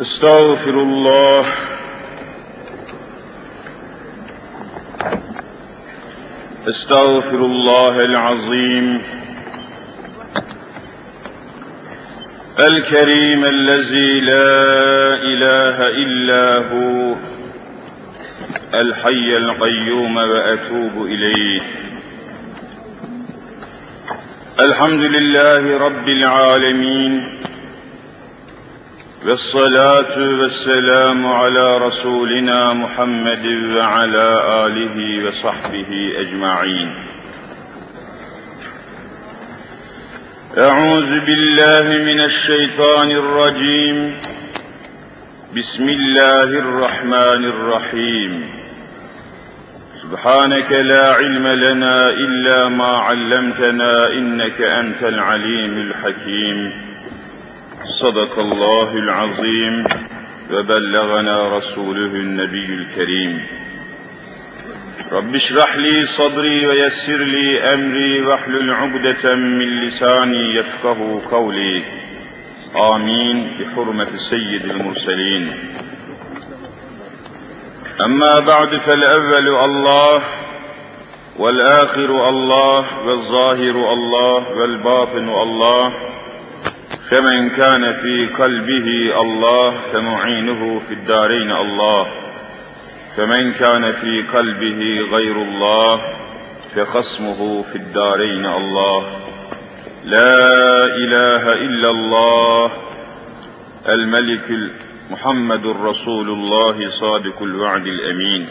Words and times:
استغفر 0.00 0.70
الله. 0.70 1.46
استغفر 6.68 7.36
الله 7.36 8.04
العظيم. 8.04 9.02
الكريم 12.58 13.44
الذي 13.44 14.20
لا 14.20 15.14
إله 15.14 15.88
إلا 15.90 16.58
هو. 16.58 17.14
الحي 18.74 19.36
القيوم 19.36 20.16
وأتوب 20.16 21.06
إليه. 21.06 21.60
الحمد 24.60 25.02
لله 25.02 25.78
رب 25.78 26.08
العالمين. 26.08 27.33
والصلاة 29.24 30.18
والسلام 30.18 31.26
على 31.26 31.78
رسولنا 31.78 32.72
محمد 32.72 33.72
وعلى 33.76 34.40
آله 34.66 35.28
وصحبه 35.28 36.12
أجمعين. 36.16 36.94
أعوذ 40.58 41.20
بالله 41.20 42.12
من 42.12 42.20
الشيطان 42.20 43.10
الرجيم. 43.10 44.20
بسم 45.56 45.88
الله 45.88 46.42
الرحمن 46.42 47.44
الرحيم. 47.44 48.54
سبحانك 50.02 50.72
لا 50.72 51.12
علم 51.12 51.46
لنا 51.46 52.10
إلا 52.10 52.68
ما 52.68 52.96
علمتنا 52.96 54.06
إنك 54.08 54.60
أنت 54.60 55.02
العليم 55.02 55.78
الحكيم. 55.80 56.83
صدق 57.84 58.38
الله 58.38 58.96
العظيم 58.96 59.84
وبلغنا 60.52 61.56
رسوله 61.56 62.06
النبي 62.06 62.64
الكريم. 62.64 63.46
رب 65.12 65.34
اشرح 65.34 65.76
لي 65.76 66.06
صدري 66.06 66.66
ويسر 66.66 67.16
لي 67.16 67.60
أمري 67.60 68.20
واحلل 68.22 68.70
عقدة 68.70 69.34
من 69.34 69.80
لساني 69.80 70.54
يفقه 70.54 71.22
قولي. 71.30 71.82
آمين. 72.76 73.58
بحرمة 73.60 74.16
سيد 74.16 74.64
المرسلين. 74.64 75.52
أما 78.04 78.40
بعد 78.40 78.68
فالأول 78.68 79.48
الله 79.48 80.22
والآخر 81.38 82.28
الله 82.28 83.06
والظاهر 83.06 83.92
الله 83.92 84.48
والباطن 84.48 85.28
الله. 85.28 86.13
فمن 87.14 87.50
كان 87.50 87.94
في 87.94 88.26
قلبه 88.26 89.20
الله 89.20 89.74
فمعينه 89.92 90.82
في 90.88 90.94
الدارين 90.94 91.52
الله. 91.52 92.06
فمن 93.16 93.52
كان 93.52 93.92
في 93.92 94.22
قلبه 94.22 95.00
غير 95.12 95.42
الله 95.42 96.00
فخصمه 96.76 97.62
في 97.62 97.76
الدارين 97.76 98.46
الله. 98.46 99.06
لا 100.04 100.84
إله 100.84 101.52
إلا 101.52 101.90
الله. 101.90 102.70
الملك 103.88 104.72
محمد 105.10 105.66
رسول 105.66 106.28
الله 106.28 106.88
صادق 106.88 107.42
الوعد 107.42 107.86
الأمين. 107.86 108.48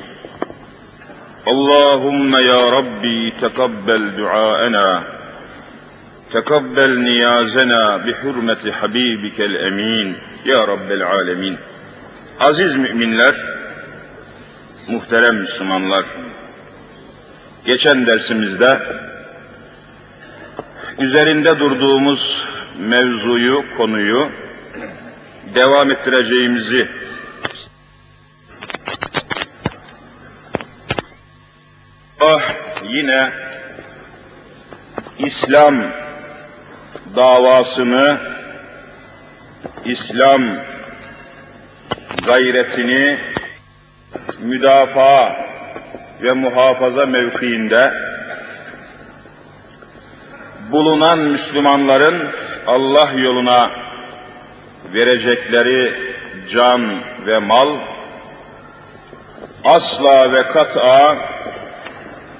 اللهم 1.47 2.35
يا 2.35 2.69
ربي 2.69 3.33
تقبل 3.41 4.11
دعاءنا. 4.17 5.12
تقبل 6.32 7.04
niyazena 7.04 8.06
bi 8.06 8.12
hurmeti 8.12 8.70
habibikel 8.70 9.54
emin 9.54 10.16
ya 10.44 10.68
Rabbel 10.68 11.02
alemin. 11.02 11.56
Aziz 12.40 12.74
müminler, 12.74 13.34
muhterem 14.88 15.36
Müslümanlar, 15.36 16.04
geçen 17.64 18.06
dersimizde 18.06 18.80
üzerinde 20.98 21.58
durduğumuz 21.58 22.48
mevzuyu, 22.78 23.64
konuyu 23.76 24.28
devam 25.54 25.90
ettireceğimizi 25.90 26.88
Ah 32.20 32.42
yine 32.88 33.30
İslam 35.18 35.74
davasını, 37.15 38.17
İslam 39.85 40.41
gayretini 42.25 43.17
müdafaa 44.39 45.35
ve 46.21 46.31
muhafaza 46.31 47.05
mevkiinde 47.05 47.93
bulunan 50.71 51.19
Müslümanların 51.19 52.29
Allah 52.67 53.09
yoluna 53.17 53.71
verecekleri 54.93 55.93
can 56.51 57.01
ve 57.25 57.39
mal 57.39 57.79
asla 59.63 60.33
ve 60.33 60.43
kat'a 60.43 61.17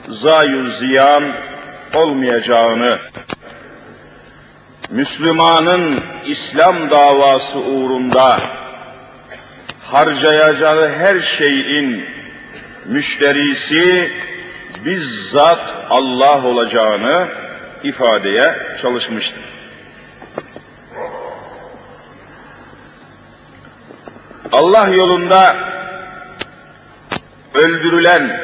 zayu 0.09 0.69
ziyan 0.69 1.23
olmayacağını 1.95 3.00
Müslümanın 4.94 6.04
İslam 6.26 6.90
davası 6.90 7.58
uğrunda 7.59 8.42
harcayacağı 9.92 10.90
her 10.90 11.20
şeyin 11.22 12.06
müşterisi 12.86 14.12
bizzat 14.86 15.76
Allah 15.90 16.46
olacağını 16.46 17.28
ifadeye 17.84 18.56
çalışmıştır. 18.81 19.44
Allah 24.52 24.88
yolunda 24.88 25.56
öldürülen, 27.54 28.40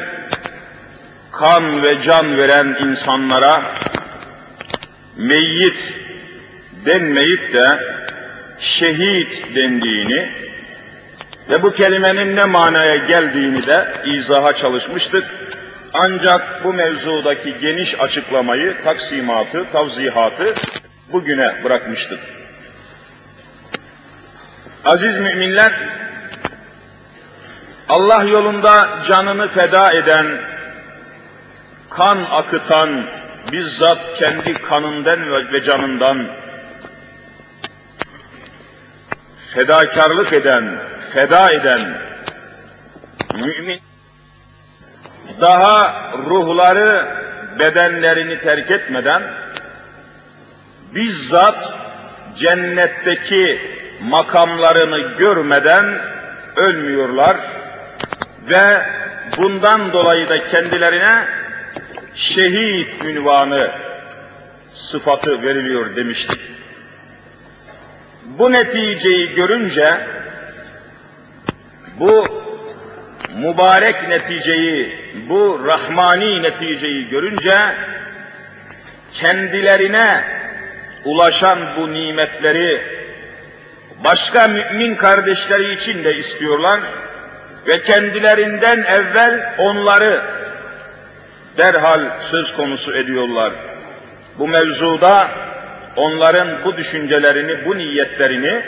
kan 1.32 1.82
ve 1.82 2.02
can 2.02 2.38
veren 2.38 2.76
insanlara 2.84 3.62
meyyit 5.16 6.09
denmeyip 6.86 7.54
de 7.54 7.78
şehit 8.60 9.54
dendiğini 9.54 10.28
ve 11.50 11.62
bu 11.62 11.72
kelimenin 11.72 12.36
ne 12.36 12.44
manaya 12.44 12.96
geldiğini 12.96 13.66
de 13.66 13.92
izaha 14.04 14.52
çalışmıştık. 14.52 15.24
Ancak 15.94 16.64
bu 16.64 16.72
mevzudaki 16.72 17.58
geniş 17.58 18.00
açıklamayı, 18.00 18.82
taksimatı, 18.84 19.70
tavzihatı 19.72 20.54
bugüne 21.12 21.54
bırakmıştık. 21.64 22.20
Aziz 24.84 25.18
müminler, 25.18 25.72
Allah 27.88 28.24
yolunda 28.24 28.88
canını 29.08 29.48
feda 29.48 29.92
eden, 29.92 30.26
kan 31.90 32.18
akıtan, 32.30 33.06
bizzat 33.52 34.18
kendi 34.18 34.54
kanından 34.54 35.52
ve 35.52 35.62
canından 35.62 36.39
fedakarlık 39.54 40.32
eden, 40.32 40.78
feda 41.14 41.50
eden 41.50 41.80
mümin 43.44 43.80
daha 45.40 46.10
ruhları 46.26 47.06
bedenlerini 47.58 48.40
terk 48.40 48.70
etmeden 48.70 49.22
bizzat 50.94 51.74
cennetteki 52.36 53.60
makamlarını 54.02 54.98
görmeden 54.98 55.98
ölmüyorlar 56.56 57.36
ve 58.48 58.82
bundan 59.36 59.92
dolayı 59.92 60.28
da 60.28 60.44
kendilerine 60.48 61.24
şehit 62.14 63.04
ünvanı 63.04 63.70
sıfatı 64.74 65.42
veriliyor 65.42 65.96
demiştik. 65.96 66.49
Bu 68.38 68.52
neticeyi 68.52 69.34
görünce, 69.34 70.00
bu 72.00 72.24
mübarek 73.36 74.08
neticeyi, 74.08 74.98
bu 75.28 75.60
rahmani 75.66 76.42
neticeyi 76.42 77.08
görünce, 77.08 77.58
kendilerine 79.12 80.24
ulaşan 81.04 81.58
bu 81.76 81.92
nimetleri 81.92 82.82
başka 84.04 84.48
mümin 84.48 84.94
kardeşleri 84.94 85.74
için 85.74 86.04
de 86.04 86.16
istiyorlar 86.16 86.80
ve 87.66 87.82
kendilerinden 87.82 88.82
evvel 88.82 89.54
onları 89.58 90.22
derhal 91.58 92.22
söz 92.22 92.56
konusu 92.56 92.94
ediyorlar. 92.94 93.52
Bu 94.38 94.48
mevzuda 94.48 95.30
onların 95.95 96.63
bu 96.65 96.77
düşüncelerini, 96.77 97.65
bu 97.65 97.77
niyetlerini 97.77 98.61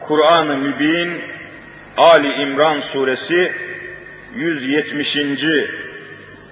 Kur'an-ı 0.00 0.56
Mübin 0.56 1.20
Ali 1.96 2.42
İmran 2.42 2.80
suresi 2.80 3.52
170. 4.34 5.18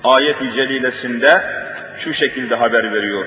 ayet-i 0.05 0.53
celilesinde 0.53 1.43
şu 1.99 2.15
şekilde 2.15 2.55
haber 2.55 2.93
veriyor. 2.93 3.27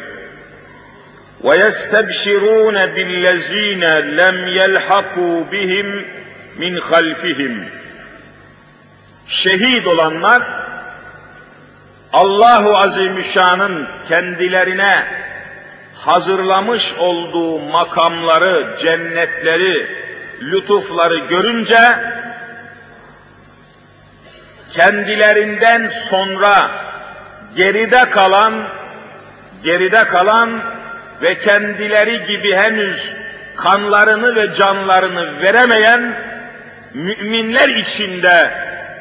وَيَسْتَبْشِرُونَ 1.44 2.78
بِالَّذ۪ينَ 2.96 3.84
لَمْ 4.20 4.38
يَلْحَقُوا 4.60 5.38
بِهِمْ 5.52 6.06
مِنْ 6.60 6.80
خَلْفِهِمْ 6.80 7.64
Şehit 9.28 9.88
olanlar 9.88 10.44
Allahu 12.14 12.78
Azimüşşan'ın 12.78 13.88
kendilerine 14.10 15.04
hazırlamış 15.95 16.95
olduğu 16.95 17.61
makamları, 17.61 18.77
cennetleri, 18.79 19.87
lütufları 20.43 21.17
görünce 21.17 21.99
kendilerinden 24.73 25.89
sonra 25.89 26.71
geride 27.57 28.11
kalan 28.11 28.69
geride 29.65 30.05
kalan 30.05 30.63
ve 31.23 31.39
kendileri 31.39 32.27
gibi 32.27 32.57
henüz 32.57 33.13
kanlarını 33.57 34.35
ve 34.35 34.55
canlarını 34.55 35.43
veremeyen 35.43 36.15
müminler 36.95 37.69
içinde 37.69 38.51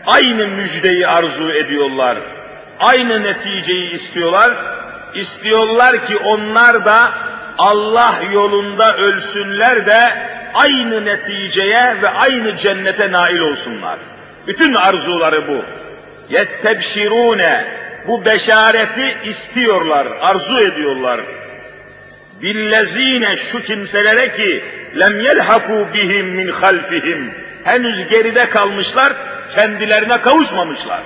aynı 0.05 0.47
müjdeyi 0.47 1.07
arzu 1.07 1.51
ediyorlar. 1.51 2.17
Aynı 2.79 3.23
neticeyi 3.23 3.91
istiyorlar. 3.91 4.53
İstiyorlar 5.15 6.06
ki 6.06 6.18
onlar 6.18 6.86
da 6.86 7.12
Allah 7.57 8.15
yolunda 8.33 8.98
ölsünler 8.98 9.86
de 9.86 10.10
aynı 10.54 11.06
neticeye 11.06 12.01
ve 12.01 12.10
aynı 12.10 12.56
cennete 12.56 13.12
nail 13.12 13.39
olsunlar. 13.39 14.00
Bütün 14.48 14.74
arzuları 14.74 15.48
bu. 15.48 15.62
Yestebşirune 16.30 17.65
bu 18.07 18.25
beşareti 18.25 19.30
istiyorlar, 19.30 20.07
arzu 20.21 20.60
ediyorlar. 20.60 21.21
Billezine 22.42 23.38
şu 23.38 23.63
kimselere 23.63 24.36
ki 24.36 24.63
lem 25.00 25.21
yelhaku 25.21 25.88
bihim 25.94 26.27
min 26.27 26.48
halfihim 26.48 27.33
henüz 27.63 28.07
geride 28.07 28.50
kalmışlar, 28.50 29.13
kendilerine 29.56 30.21
kavuşmamışlar. 30.21 31.01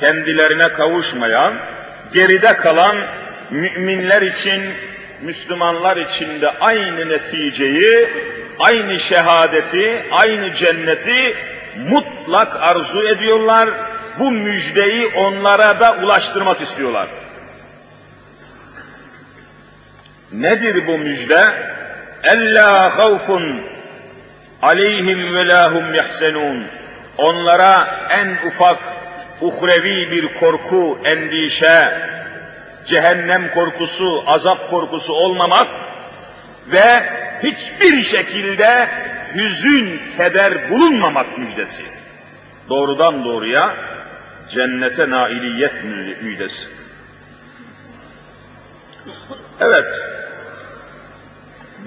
Kendilerine 0.00 0.68
kavuşmayan, 0.68 1.54
geride 2.14 2.56
kalan 2.56 2.96
müminler 3.50 4.22
için, 4.22 4.62
Müslümanlar 5.22 5.96
için 5.96 6.40
de 6.40 6.50
aynı 6.50 7.08
neticeyi, 7.08 8.08
aynı 8.58 9.00
şehadeti, 9.00 10.04
aynı 10.10 10.54
cenneti 10.54 11.36
mutlak 11.88 12.56
arzu 12.56 13.02
ediyorlar. 13.02 13.68
Bu 14.18 14.32
müjdeyi 14.32 15.06
onlara 15.06 15.80
da 15.80 15.96
ulaştırmak 16.02 16.60
istiyorlar. 16.60 17.08
Nedir 20.32 20.86
bu 20.86 20.98
müjde? 20.98 21.52
Ella 22.24 22.98
havfun 22.98 23.60
aleyhim 24.62 25.34
ve 25.34 25.48
lahum 25.48 25.94
yahsenun. 25.94 26.66
Onlara 27.18 28.06
en 28.10 28.48
ufak 28.48 28.78
uhrevi 29.42 30.10
bir 30.10 30.34
korku, 30.34 30.98
endişe, 31.04 32.08
cehennem 32.86 33.50
korkusu, 33.50 34.24
azap 34.26 34.70
korkusu 34.70 35.12
olmamak 35.12 35.68
ve 36.66 37.02
hiçbir 37.42 38.02
şekilde 38.02 38.88
hüzün, 39.34 40.00
keder 40.16 40.70
bulunmamak 40.70 41.38
müjdesi. 41.38 41.82
Doğrudan 42.68 43.24
doğruya 43.24 43.76
cennete 44.50 45.10
nailiyet 45.10 45.84
müjdesi. 46.22 46.66
Evet, 49.60 50.02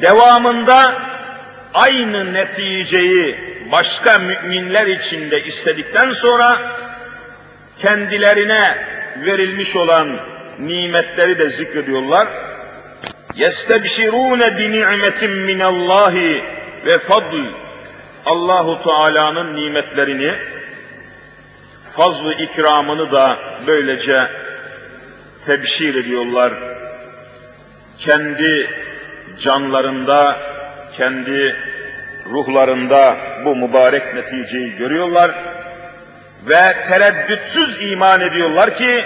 devamında 0.02 0.94
aynı 1.74 2.34
neticeyi 2.34 3.38
başka 3.72 4.18
müminler 4.18 4.88
içinde 4.88 5.44
istedikten 5.44 6.10
sonra 6.10 6.62
kendilerine 7.82 8.78
verilmiş 9.26 9.76
olan 9.76 10.20
nimetleri 10.60 11.38
de 11.38 11.50
zikrediyorlar. 11.50 12.28
Yestebşirûne 13.36 14.58
bi 14.58 14.72
ni'metin 14.72 15.32
minallahi 15.32 16.44
ve 16.86 16.98
fadl. 16.98 17.36
Allahu 18.26 18.84
Teala'nın 18.84 19.56
nimetlerini, 19.56 20.34
fazlı 21.96 22.34
ikramını 22.34 23.12
da 23.12 23.38
böylece 23.68 24.28
tebşir 25.46 25.96
ediyorlar. 25.96 26.54
Kendi 27.98 28.70
canlarında, 29.40 30.38
kendi 30.98 31.56
ruhlarında 32.32 33.18
bu 33.46 33.56
mübarek 33.56 34.14
neticeyi 34.14 34.76
görüyorlar 34.76 35.55
ve 36.48 36.76
tereddütsüz 36.88 37.78
iman 37.82 38.22
ediyorlar 38.22 38.78
ki 38.78 39.06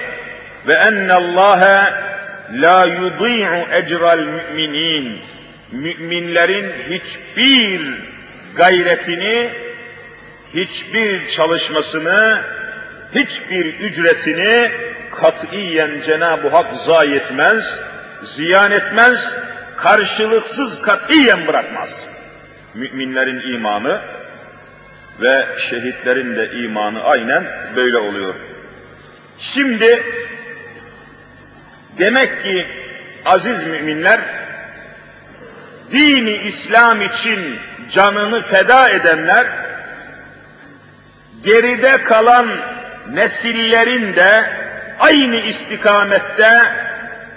ve 0.67 0.73
ennallâhe 0.73 1.93
la 2.51 2.85
yudî'u 2.85 3.67
ecral 3.71 4.19
müminin 4.19 5.19
müminlerin 5.71 6.73
hiçbir 6.89 7.81
gayretini, 8.55 9.49
hiçbir 10.53 11.27
çalışmasını, 11.27 12.41
hiçbir 13.15 13.65
ücretini 13.65 14.71
katiyen 15.11 16.01
Cenab-ı 16.05 16.47
Hak 16.49 16.75
zayi 16.75 17.15
etmez, 17.15 17.79
ziyan 18.23 18.71
etmez, 18.71 19.35
karşılıksız 19.77 20.81
katiyen 20.81 21.47
bırakmaz. 21.47 21.89
Müminlerin 22.73 23.53
imanı 23.53 24.01
ve 25.21 25.45
şehitlerin 25.57 26.35
de 26.35 26.51
imanı 26.51 27.03
aynen 27.03 27.43
böyle 27.75 27.97
oluyor. 27.97 28.35
Şimdi 29.39 30.03
demek 31.97 32.43
ki 32.43 32.67
aziz 33.25 33.63
müminler 33.63 34.19
dini 35.91 36.33
İslam 36.33 37.01
için 37.01 37.59
canını 37.91 38.41
feda 38.41 38.89
edenler 38.89 39.47
geride 41.43 42.03
kalan 42.03 42.47
nesillerin 43.13 44.15
de 44.15 44.45
aynı 44.99 45.35
istikamette, 45.35 46.61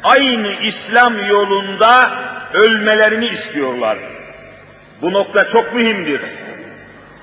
aynı 0.04 0.52
İslam 0.62 1.28
yolunda 1.28 2.10
ölmelerini 2.54 3.26
istiyorlar. 3.26 3.98
Bu 5.02 5.12
nokta 5.12 5.46
çok 5.46 5.74
mühimdir. 5.74 6.20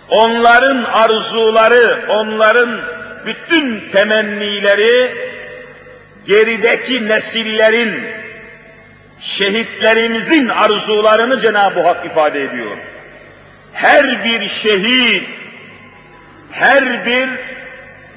Onların 0.10 0.84
arzuları, 0.84 2.00
onların 2.10 2.80
bütün 3.26 3.90
temennileri 3.90 5.16
gerideki 6.28 7.08
nesillerin, 7.08 8.06
şehitlerimizin 9.22 10.48
arzularını 10.48 11.40
Cenab-ı 11.40 11.82
Hak 11.82 12.06
ifade 12.06 12.44
ediyor. 12.44 12.78
Her 13.74 14.24
bir 14.24 14.48
şehit, 14.48 15.30
her 16.52 17.06
bir 17.06 17.30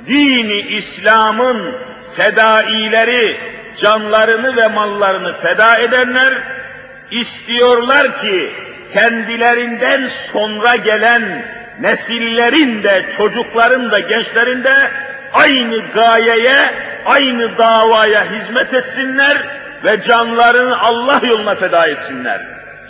dini 0.07 0.61
İslam'ın 0.61 1.79
fedaileri, 2.17 3.37
canlarını 3.77 4.57
ve 4.57 4.69
mallarını 4.69 5.41
feda 5.41 5.77
edenler 5.79 6.35
istiyorlar 7.11 8.21
ki 8.21 8.53
kendilerinden 8.93 10.07
sonra 10.07 10.77
gelen 10.77 11.45
nesillerin 11.83 12.83
de, 12.83 13.05
çocukların 13.17 13.91
da, 13.91 13.99
gençlerin 13.99 14.65
de 14.65 14.75
aynı 15.33 15.79
gayeye, 15.95 16.71
aynı 17.05 17.59
davaya 17.59 18.33
hizmet 18.33 18.75
etsinler 18.75 19.39
ve 19.85 20.03
canlarını 20.03 20.81
Allah 20.81 21.21
yoluna 21.27 21.55
feda 21.55 21.87
etsinler. 21.87 22.41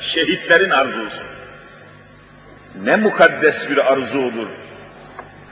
Şehitlerin 0.00 0.70
arzusu. 0.70 1.22
Ne 2.82 2.96
mukaddes 2.96 3.70
bir 3.70 3.92
arzudur. 3.92 4.46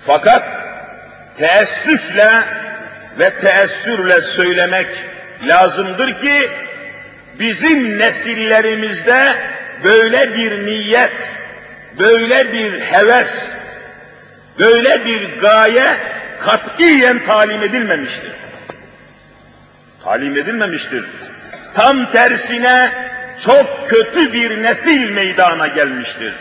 Fakat 0.06 0.42
teessüfle 1.38 2.42
ve 3.18 3.30
teessürle 3.30 4.20
söylemek 4.20 4.87
lazımdır 5.47 6.20
ki 6.20 6.50
bizim 7.38 7.99
nesillerimizde 7.99 9.35
böyle 9.85 10.35
bir 10.35 10.66
niyet, 10.66 11.12
böyle 12.00 12.52
bir 12.52 12.80
heves, 12.80 13.50
böyle 14.59 15.04
bir 15.04 15.38
gaye 15.40 15.97
katiyen 16.40 17.25
talim 17.26 17.62
edilmemiştir. 17.62 18.33
Talim 20.04 20.37
edilmemiştir. 20.37 21.04
Tam 21.75 22.12
tersine 22.12 22.92
çok 23.45 23.88
kötü 23.88 24.33
bir 24.33 24.62
nesil 24.62 25.11
meydana 25.11 25.66
gelmiştir. 25.66 26.35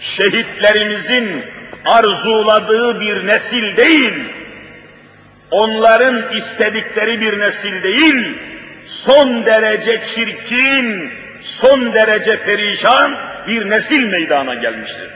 şehitlerimizin 0.00 1.42
arzuladığı 1.84 3.00
bir 3.00 3.26
nesil 3.26 3.76
değil, 3.76 4.14
onların 5.50 6.32
istedikleri 6.32 7.20
bir 7.20 7.38
nesil 7.38 7.82
değil, 7.82 8.38
son 8.86 9.46
derece 9.46 10.02
çirkin, 10.02 11.10
son 11.41 11.93
derece 11.93 12.43
perişan 12.43 13.17
bir 13.47 13.69
nesil 13.69 14.07
meydana 14.07 14.53
gelmiştir. 14.55 15.09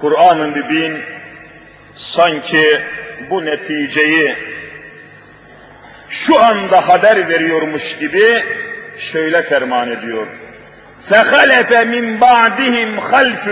Kur'an-ı 0.00 0.48
Mübin 0.48 1.02
sanki 1.96 2.80
bu 3.30 3.44
neticeyi 3.44 4.36
şu 6.08 6.42
anda 6.42 6.88
haber 6.88 7.28
veriyormuş 7.28 7.96
gibi 7.96 8.44
şöyle 8.98 9.42
ferman 9.42 9.90
ediyor. 9.90 10.26
فَخَلَفَ 11.10 11.70
مِنْ 11.94 12.20
بَعْدِهِمْ 12.20 12.90
خَلْفٌ 13.10 13.44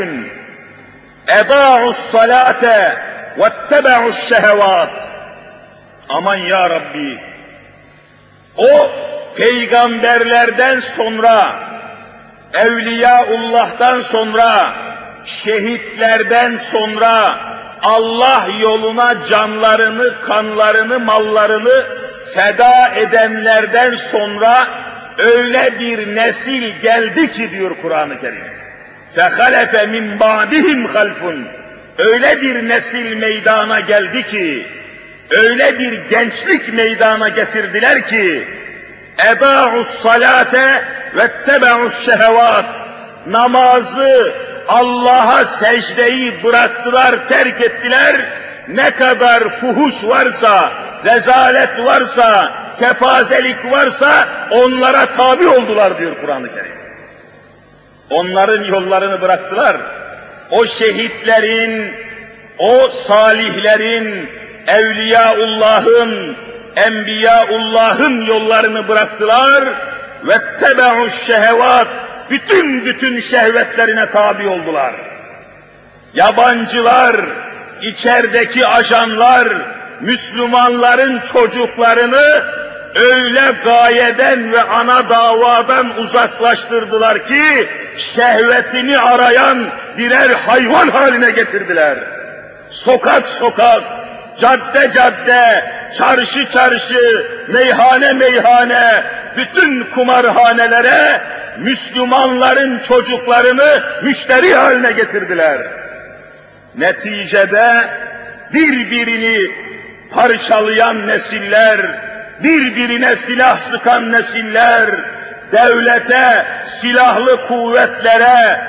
اَضَاعُوا 1.29 1.93
الصَّلَاةَ 1.97 2.65
وَاتَّبَعُوا 3.41 4.09
الشَّهَوَاتِ 4.09 4.88
Aman 6.09 6.37
ya 6.37 6.71
Rabbi! 6.71 7.19
O 8.57 8.91
peygamberlerden 9.37 10.81
sonra, 10.81 11.57
Evliyaullah'tan 12.55 14.00
sonra, 14.00 14.73
şehitlerden 15.25 16.57
sonra, 16.57 17.38
Allah 17.83 18.49
yoluna 18.61 19.27
canlarını, 19.27 20.21
kanlarını, 20.21 21.00
mallarını 21.00 21.85
feda 22.35 22.88
edenlerden 22.97 23.95
sonra 23.95 24.69
öyle 25.19 25.81
bir 25.81 26.15
nesil 26.15 26.62
geldi 26.62 27.31
ki 27.31 27.50
diyor 27.50 27.77
Kur'an-ı 27.83 28.21
Kerim. 28.21 28.59
فَخَلَفَ 29.17 29.73
مِنْ 29.95 30.19
بَعْدِهِمْ 30.19 30.87
خَلْفٌ 30.87 31.45
Öyle 31.99 32.43
bir 32.43 32.69
nesil 32.69 33.17
meydana 33.17 33.81
geldi 33.81 34.23
ki, 34.23 34.67
öyle 35.31 35.79
bir 35.79 35.93
gençlik 36.11 36.73
meydana 36.73 37.29
getirdiler 37.29 38.07
ki, 38.07 38.49
eba'us 39.32 39.88
salate 39.88 40.84
ve 41.15 41.32
tebe'us 41.46 42.05
şehevat. 42.05 42.65
Namazı, 43.27 44.34
Allah'a 44.67 45.46
secdeyi 45.46 46.43
bıraktılar, 46.43 47.27
terk 47.29 47.62
ettiler. 47.62 48.15
Ne 48.67 48.91
kadar 48.91 49.50
fuhuş 49.50 50.03
varsa, 50.03 50.72
rezalet 51.05 51.86
varsa, 51.86 52.51
kepazelik 52.79 53.72
varsa 53.72 54.27
onlara 54.51 55.05
tabi 55.05 55.48
oldular 55.48 56.00
diyor 56.00 56.15
Kur'an-ı 56.22 56.53
Kerim. 56.55 56.72
Onların 58.10 58.63
yollarını 58.63 59.22
bıraktılar. 59.22 59.77
O 60.51 60.65
şehitlerin, 60.65 61.93
o 62.58 62.89
salihlerin, 62.89 64.29
Evliyaullah'ın, 64.67 66.38
Enbiyaullah'ın 66.75 68.22
yollarını 68.22 68.88
bıraktılar 68.88 69.63
ve 70.24 70.38
tebe'u 70.60 71.10
şehevat 71.10 71.88
bütün 72.30 72.86
bütün 72.86 73.20
şehvetlerine 73.20 74.10
tabi 74.12 74.48
oldular. 74.48 74.94
Yabancılar, 76.13 77.15
içerideki 77.82 78.68
ajanlar, 78.68 79.48
Müslümanların 80.01 81.20
çocuklarını 81.20 82.44
öyle 82.96 83.53
gayeden 83.63 84.51
ve 84.51 84.62
ana 84.62 85.10
davadan 85.10 85.98
uzaklaştırdılar 85.98 87.25
ki 87.25 87.70
şehvetini 87.98 89.00
arayan 89.00 89.70
birer 89.98 90.30
hayvan 90.30 90.89
haline 90.89 91.32
getirdiler. 91.32 91.98
Sokak 92.70 93.30
sokak, 93.30 93.84
cadde 94.40 94.92
cadde, 94.92 95.63
çarşı 95.98 96.50
çarşı, 96.50 97.25
meyhane 97.48 98.13
meyhane, 98.13 99.04
bütün 99.38 99.84
kumarhanelere 99.84 101.22
Müslümanların 101.58 102.80
çocuklarını 102.80 103.84
müşteri 104.04 104.56
haline 104.56 104.92
getirdiler. 104.92 105.62
Neticede 106.75 107.84
birbirini 108.54 109.52
parçalayan 110.12 111.08
nesiller, 111.08 111.80
birbirine 112.44 113.16
silah 113.16 113.60
sıkan 113.60 114.12
nesiller, 114.12 114.90
devlete, 115.52 116.46
silahlı 116.68 117.48
kuvvetlere, 117.48 118.62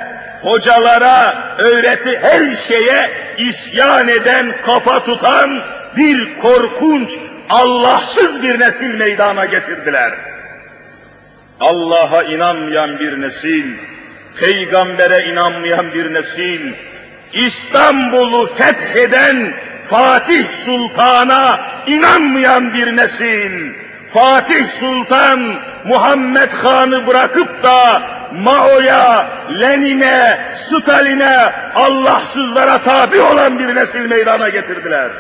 hocalara, 0.45 1.55
öğreti 1.59 2.19
her 2.19 2.55
şeye 2.55 3.11
isyan 3.39 4.09
eden, 4.09 4.55
kafa 4.65 5.05
tutan 5.05 5.63
bir 5.97 6.39
korkunç, 6.39 7.11
Allahsız 7.51 8.43
bir 8.43 8.61
nesil 8.61 8.95
meydana 8.95 9.45
getirdiler. 9.45 10.13
Allah'a 11.61 12.23
inanmayan 12.23 12.99
bir 12.99 13.21
nesil, 13.21 13.65
peygambere 14.41 15.25
inanmayan 15.25 15.95
bir 15.95 16.15
nesil, 16.15 16.73
İstanbul'u 17.33 18.47
fetheden 18.47 19.55
Fatih 19.91 20.51
Sultan'a 20.51 21.61
inanmayan 21.87 22.75
bir 22.75 22.97
nesil, 22.97 23.73
Fatih 24.14 24.70
Sultan 24.70 25.56
Muhammed 25.86 26.50
Han'ı 26.50 27.08
bırakıp 27.08 27.64
da 27.64 28.02
Mao'ya, 28.34 29.28
Lenin'e, 29.60 30.40
Stalin'e, 30.54 31.54
Allahsızlara 31.76 32.82
tabi 32.82 33.22
olan 33.22 33.60
bir 33.60 33.76
nesil 33.76 34.06
meydana 34.06 34.50
getirdiler. 34.50 35.12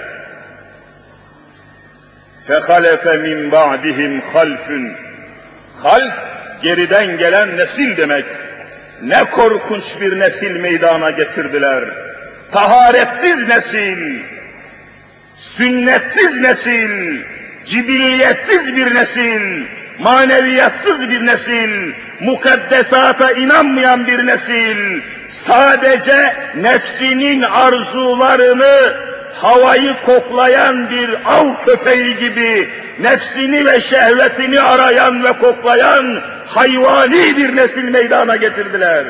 فَخَلَفَ 2.47 3.03
مِنْ 3.25 3.51
بَعْدِهِمْ 3.51 4.21
خَلْفٌ 4.33 4.91
Half, 5.83 6.13
geriden 6.63 7.17
gelen 7.17 7.57
nesil 7.57 7.97
demek. 7.97 8.25
Ne 9.01 9.25
korkunç 9.25 10.01
bir 10.01 10.19
nesil 10.19 10.55
meydana 10.55 11.11
getirdiler. 11.11 11.83
Taharetsiz 12.51 13.47
nesil, 13.47 14.23
sünnetsiz 15.37 16.39
nesil, 16.39 17.21
cibilliyetsiz 17.64 18.76
bir 18.76 18.94
nesil, 18.94 19.62
maneviyatsız 19.98 21.00
bir 21.00 21.26
nesil, 21.26 21.92
mukaddesata 22.20 23.32
inanmayan 23.32 24.06
bir 24.06 24.26
nesil, 24.26 25.00
sadece 25.28 26.34
nefsinin 26.56 27.42
arzularını 27.42 28.94
havayı 29.34 29.94
koklayan 30.06 30.90
bir 30.90 31.10
av 31.26 31.64
köpeği 31.64 32.16
gibi 32.16 32.68
nefsini 33.00 33.66
ve 33.66 33.80
şehvetini 33.80 34.60
arayan 34.60 35.24
ve 35.24 35.32
koklayan 35.32 36.20
hayvani 36.46 37.36
bir 37.36 37.56
nesil 37.56 37.84
meydana 37.84 38.36
getirdiler. 38.36 39.04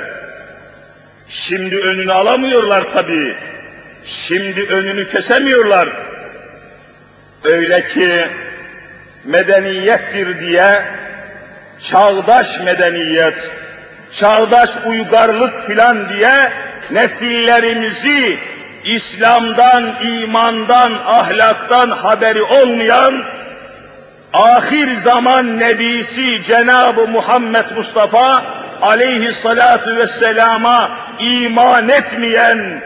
Şimdi 1.28 1.78
önünü 1.78 2.12
alamıyorlar 2.12 2.84
tabii. 2.92 3.36
Şimdi 4.06 4.62
önünü 4.62 5.08
kesemiyorlar. 5.08 5.88
Öyle 7.44 7.88
ki 7.88 8.26
medeniyettir 9.24 10.40
diye 10.40 10.82
çağdaş 11.80 12.60
medeniyet, 12.60 13.50
çağdaş 14.12 14.70
uygarlık 14.86 15.66
filan 15.66 16.08
diye 16.08 16.52
nesillerimizi 16.90 18.38
İslam'dan, 18.84 19.94
imandan, 20.02 20.92
ahlaktan 21.06 21.90
haberi 21.90 22.42
olmayan 22.42 23.24
ahir 24.32 24.96
zaman 24.96 25.58
nebisi 25.58 26.42
Cenab-ı 26.42 27.08
Muhammed 27.08 27.64
Mustafa 27.76 28.44
aleyhissalatu 28.82 29.96
vesselama 29.96 30.90
iman 31.18 31.88
etmeyen, 31.88 32.82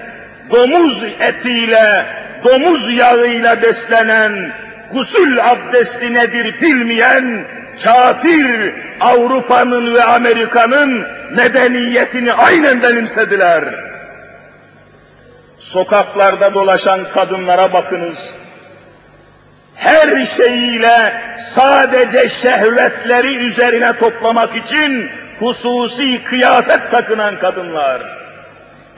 domuz 0.50 1.02
etiyle, 1.20 2.06
domuz 2.44 2.92
yağıyla 2.94 3.62
beslenen, 3.62 4.52
gusül 4.92 5.50
abdesti 5.50 6.14
nedir 6.14 6.60
bilmeyen, 6.60 7.44
kafir 7.84 8.72
Avrupa'nın 9.00 9.94
ve 9.94 10.04
Amerika'nın 10.04 11.06
medeniyetini 11.36 12.32
aynen 12.32 12.82
benimsediler. 12.82 13.64
Sokaklarda 15.58 16.54
dolaşan 16.54 17.00
kadınlara 17.14 17.72
bakınız. 17.72 18.30
Her 19.74 20.26
şeyiyle 20.26 21.22
sadece 21.38 22.28
şehvetleri 22.28 23.34
üzerine 23.36 23.92
toplamak 23.92 24.56
için 24.56 25.10
hususi 25.38 26.24
kıyafet 26.24 26.90
takınan 26.90 27.38
kadınlar. 27.38 28.02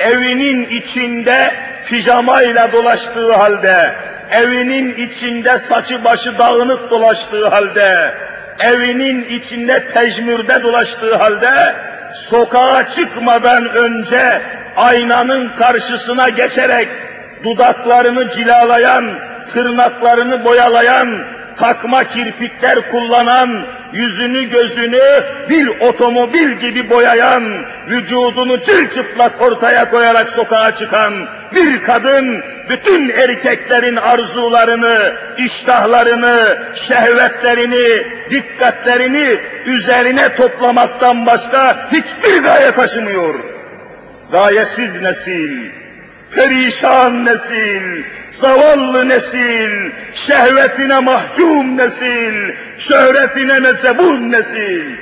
Evinin 0.00 0.71
içinde 0.71 1.54
pijamayla 1.87 2.73
dolaştığı 2.73 3.33
halde, 3.33 3.95
evinin 4.30 4.97
içinde 4.97 5.59
saçı 5.59 6.04
başı 6.04 6.38
dağınık 6.38 6.90
dolaştığı 6.90 7.49
halde, 7.49 8.14
evinin 8.61 9.25
içinde 9.25 9.85
tecmürde 9.92 10.62
dolaştığı 10.62 11.16
halde, 11.16 11.75
sokağa 12.14 12.87
çıkmadan 12.88 13.69
önce 13.69 14.42
aynanın 14.76 15.49
karşısına 15.49 16.28
geçerek 16.28 16.88
dudaklarını 17.45 18.28
cilalayan, 18.28 19.11
tırnaklarını 19.52 20.45
boyalayan, 20.45 21.19
takma 21.59 22.04
kirpikler 22.04 22.90
kullanan, 22.90 23.66
yüzünü 23.92 24.50
gözünü 24.50 25.25
bir 25.49 25.69
otomobil 25.69 26.50
gibi 26.50 26.90
boyayan, 26.90 27.64
vücudunu 27.88 28.61
çırçıplak 28.61 29.42
ortaya 29.42 29.90
koyarak 29.90 30.30
sokağa 30.30 30.75
çıkan 30.75 31.14
bir 31.54 31.83
kadın, 31.83 32.42
bütün 32.69 33.09
erkeklerin 33.09 33.97
arzularını, 33.97 35.12
iştahlarını, 35.38 36.59
şehvetlerini, 36.75 38.07
dikkatlerini 38.30 39.38
üzerine 39.66 40.35
toplamaktan 40.35 41.26
başka 41.26 41.90
hiçbir 41.92 42.42
gaye 42.42 42.71
taşımıyor. 42.71 43.35
Gayesiz 44.33 45.02
nesil, 45.02 45.71
perişan 46.34 47.25
nesil, 47.25 48.02
zavallı 48.32 49.08
nesil, 49.08 49.90
şehvetine 50.14 51.00
mahkum 51.00 51.76
nesil, 51.76 52.52
şöhretine 52.78 53.58
mezebun 53.58 54.32
nesil. 54.32 54.96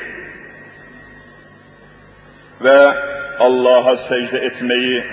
Ve 2.61 2.95
Allah'a 3.39 3.97
secde 3.97 4.39
etmeyi 4.39 5.05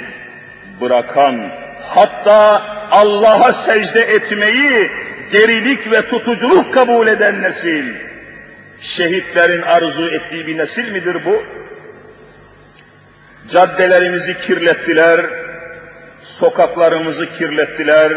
bırakan, 0.81 1.51
hatta 1.84 2.63
Allah'a 2.91 3.53
secde 3.53 4.01
etmeyi 4.01 4.91
gerilik 5.31 5.91
ve 5.91 6.07
tutuculuk 6.07 6.74
kabul 6.74 7.07
eden 7.07 7.41
nesil. 7.41 7.86
Şehitlerin 8.81 9.62
arzu 9.62 10.07
ettiği 10.07 10.48
bir 10.48 10.57
nesil 10.57 10.91
midir 10.91 11.25
bu? 11.25 11.43
Caddelerimizi 13.51 14.38
kirlettiler, 14.38 15.25
sokaklarımızı 16.25 17.29
kirlettiler, 17.29 18.13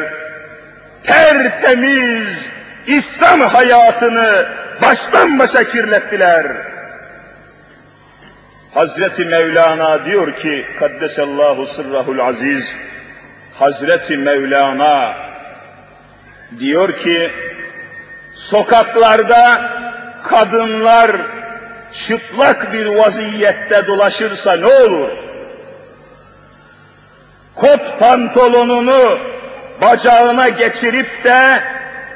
tertemiz 1.04 2.48
İslam 2.86 3.40
hayatını 3.40 4.46
baştan 4.82 5.38
başa 5.38 5.64
kirlettiler. 5.64 6.46
Hazreti 8.74 9.24
Mevlana 9.24 10.04
diyor 10.04 10.32
ki, 10.32 10.66
Kaddesallahu 10.78 11.66
sırrahul 11.66 12.18
aziz, 12.18 12.64
Hazreti 13.54 14.16
Mevlana 14.16 15.14
diyor 16.58 16.98
ki, 16.98 17.30
sokaklarda 18.34 19.70
kadınlar 20.24 21.10
çıplak 21.92 22.72
bir 22.72 22.86
vaziyette 22.86 23.86
dolaşırsa 23.86 24.56
ne 24.56 24.66
olur? 24.66 25.27
Kot 27.60 27.98
pantolonunu 27.98 29.18
bacağına 29.82 30.48
geçirip 30.48 31.24
de 31.24 31.62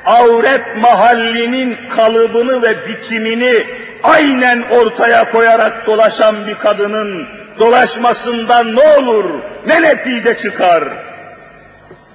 avret 0.07 0.77
mahallinin 0.77 1.79
kalıbını 1.97 2.63
ve 2.63 2.89
biçimini 2.89 3.67
aynen 4.03 4.63
ortaya 4.63 5.31
koyarak 5.31 5.87
dolaşan 5.87 6.47
bir 6.47 6.55
kadının 6.55 7.29
dolaşmasından 7.59 8.77
ne 8.77 8.81
olur, 8.99 9.25
ne 9.67 9.83
netice 9.83 10.37
çıkar? 10.37 10.85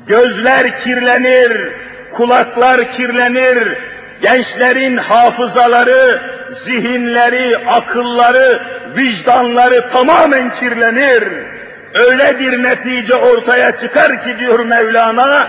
Gözler 0.07 0.79
kirlenir, 0.79 1.71
kulaklar 2.11 2.91
kirlenir, 2.91 3.77
gençlerin 4.21 4.97
hafızaları, 4.97 6.21
zihinleri, 6.51 7.57
akılları, 7.57 8.59
vicdanları 8.95 9.89
tamamen 9.89 10.55
kirlenir. 10.55 11.56
Öyle 11.93 12.39
bir 12.39 12.63
netice 12.63 13.15
ortaya 13.15 13.75
çıkar 13.75 14.23
ki 14.23 14.39
diyor 14.39 14.59
Mevlana, 14.59 15.47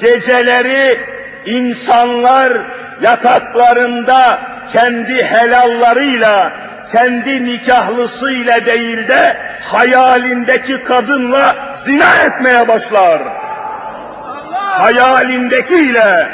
geceleri 0.00 1.00
insanlar 1.46 2.52
yataklarında 3.02 4.38
kendi 4.72 5.24
helallarıyla, 5.24 6.52
kendi 6.92 7.44
nikahlısıyla 7.44 8.66
değil 8.66 9.08
de 9.08 9.36
hayalindeki 9.62 10.84
kadınla 10.84 11.74
zina 11.76 12.14
etmeye 12.26 12.68
başlar. 12.68 13.22
Hayalindekiyle, 14.54 16.28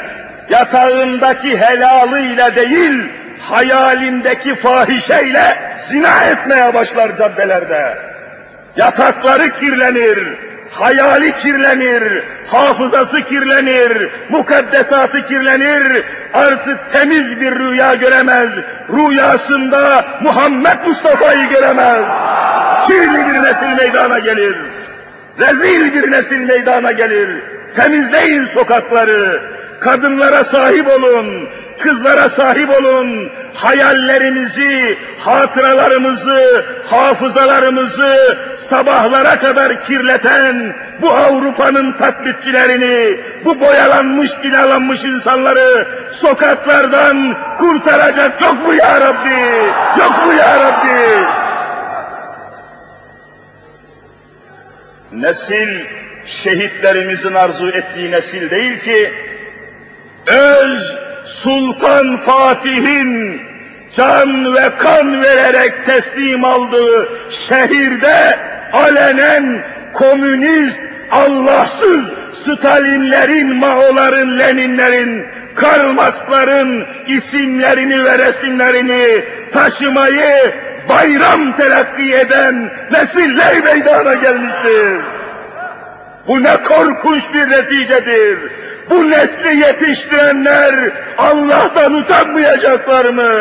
yatağındaki 0.49 1.57
helalıyla 1.57 2.55
değil, 2.55 3.03
hayalindeki 3.49 4.55
fahişeyle 4.55 5.57
zina 5.79 6.23
etmeye 6.23 6.73
başlar 6.73 7.17
caddelerde. 7.17 8.08
Yatakları 8.77 9.49
kirlenir, 9.49 10.19
hayali 10.71 11.35
kirlenir, 11.35 12.23
hafızası 12.47 13.21
kirlenir, 13.21 14.09
mukaddesatı 14.29 15.25
kirlenir, 15.25 16.03
artık 16.33 16.93
temiz 16.93 17.41
bir 17.41 17.55
rüya 17.59 17.95
göremez, 17.95 18.49
rüyasında 18.93 20.05
Muhammed 20.21 20.87
Mustafa'yı 20.87 21.49
göremez. 21.49 22.05
Kirli 22.87 23.27
bir 23.27 23.43
nesil 23.43 23.67
meydana 23.67 24.19
gelir, 24.19 24.57
rezil 25.39 25.93
bir 25.93 26.11
nesil 26.11 26.39
meydana 26.39 26.91
gelir. 26.91 27.29
Temizleyin 27.75 28.43
sokakları, 28.43 29.41
kadınlara 29.79 30.43
sahip 30.43 30.87
olun, 30.87 31.49
kızlara 31.79 32.29
sahip 32.29 32.69
olun, 32.69 33.31
hayallerimizi, 33.53 34.97
hatıralarımızı, 35.19 36.65
hafızalarımızı 36.85 38.37
sabahlara 38.57 39.39
kadar 39.39 39.83
kirleten 39.83 40.75
bu 41.01 41.09
Avrupa'nın 41.11 41.91
taklitçilerini, 41.91 43.19
bu 43.45 43.59
boyalanmış, 43.59 44.31
cilalanmış 44.41 45.03
insanları 45.03 45.87
sokaklardan 46.11 47.37
kurtaracak 47.57 48.41
yok 48.41 48.67
mu 48.67 48.73
ya 48.73 49.01
Rabbi? 49.01 49.39
Yok 49.99 50.25
mu 50.25 50.33
ya 50.33 50.59
Rabbi? 50.59 51.25
Nesil, 55.11 55.79
şehitlerimizin 56.25 57.33
arzu 57.33 57.69
ettiği 57.69 58.11
nesil 58.11 58.49
değil 58.49 58.79
ki, 58.79 59.13
öz 60.27 61.08
Sultan 61.43 62.17
Fatih'in 62.17 63.41
can 63.93 64.55
ve 64.55 64.69
kan 64.77 65.21
vererek 65.21 65.85
teslim 65.85 66.45
aldığı 66.45 67.09
şehirde 67.29 68.39
alenen 68.73 69.63
komünist, 69.93 70.79
Allahsız 71.11 72.13
Stalinlerin, 72.31 73.55
Maoların, 73.55 74.39
Leninlerin, 74.39 75.25
Karl 75.55 75.91
Marx'ların 75.91 76.85
isimlerini 77.07 78.03
ve 78.03 78.17
resimlerini 78.17 79.23
taşımayı 79.53 80.53
bayram 80.89 81.55
telakki 81.57 82.15
eden 82.15 82.69
nesiller 82.91 83.63
meydana 83.63 84.13
gelmiştir. 84.13 85.01
Bu 86.27 86.43
ne 86.43 86.61
korkunç 86.61 87.23
bir 87.33 87.49
neticedir. 87.49 88.39
Bu 88.89 89.09
nesli 89.09 89.57
yetiştirenler 89.57 90.91
Allah'tan 91.17 91.93
utanmayacaklar 91.93 93.05
mı? 93.05 93.31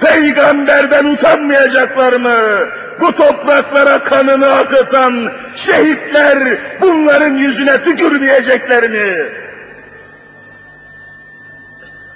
Peygamberden 0.00 1.04
utanmayacaklar 1.04 2.12
mı? 2.12 2.66
Bu 3.00 3.14
topraklara 3.14 4.04
kanını 4.04 4.54
akıtan 4.54 5.32
şehitler 5.56 6.58
bunların 6.80 7.34
yüzüne 7.34 7.82
tükürmeyecekler 7.82 8.90
mi? 8.90 9.28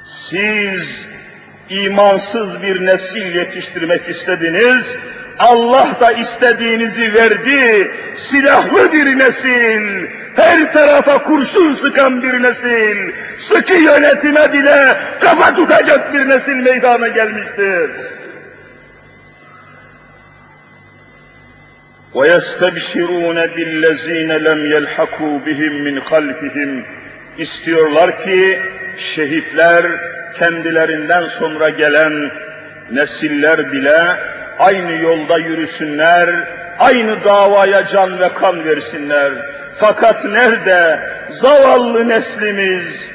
Siz 0.05 1.07
imansız 1.69 2.63
bir 2.63 2.87
nesil 2.87 3.35
yetiştirmek 3.35 4.09
istediniz, 4.09 4.97
Allah 5.40 5.88
da 6.02 6.12
istediğinizi 6.12 7.14
verdi, 7.14 7.92
silahlı 8.18 8.94
bir 8.94 9.20
nesil, 9.20 10.08
her 10.36 10.74
tarafa 10.74 11.24
kurşun 11.24 11.74
sıkan 11.74 12.24
bir 12.24 12.44
nesil, 12.44 13.12
sıkı 13.40 13.74
yönetime 13.74 14.54
bile 14.54 14.98
kafa 15.20 15.56
tutacak 15.56 16.14
bir 16.14 16.30
nesil 16.30 16.56
meydana 16.56 17.08
gelmiştir. 17.08 17.90
وَيَسْتَبْشِرُونَ 22.14 23.40
بِالَّذ۪ينَ 23.56 24.32
لَمْ 24.48 24.60
يَلْحَقُوا 24.76 25.36
بِهِمْ 25.46 25.74
مِنْ 25.86 26.00
خَلْفِهِمْ 26.00 26.84
İstiyorlar 27.38 28.24
ki 28.24 28.60
şehitler 28.98 29.86
kendilerinden 30.40 31.28
sonra 31.28 31.70
gelen 31.70 32.32
nesiller 32.92 33.72
bile 33.72 34.18
aynı 34.59 34.93
yolda 34.93 35.39
yürüsünler, 35.39 36.29
aynı 36.79 37.25
davaya 37.25 37.87
can 37.87 38.21
ve 38.21 38.29
kan 38.29 38.65
versinler. 38.65 39.33
Fakat 39.77 40.25
nerede 40.25 41.01
zavallı 41.31 42.09
neslimiz 42.09 43.07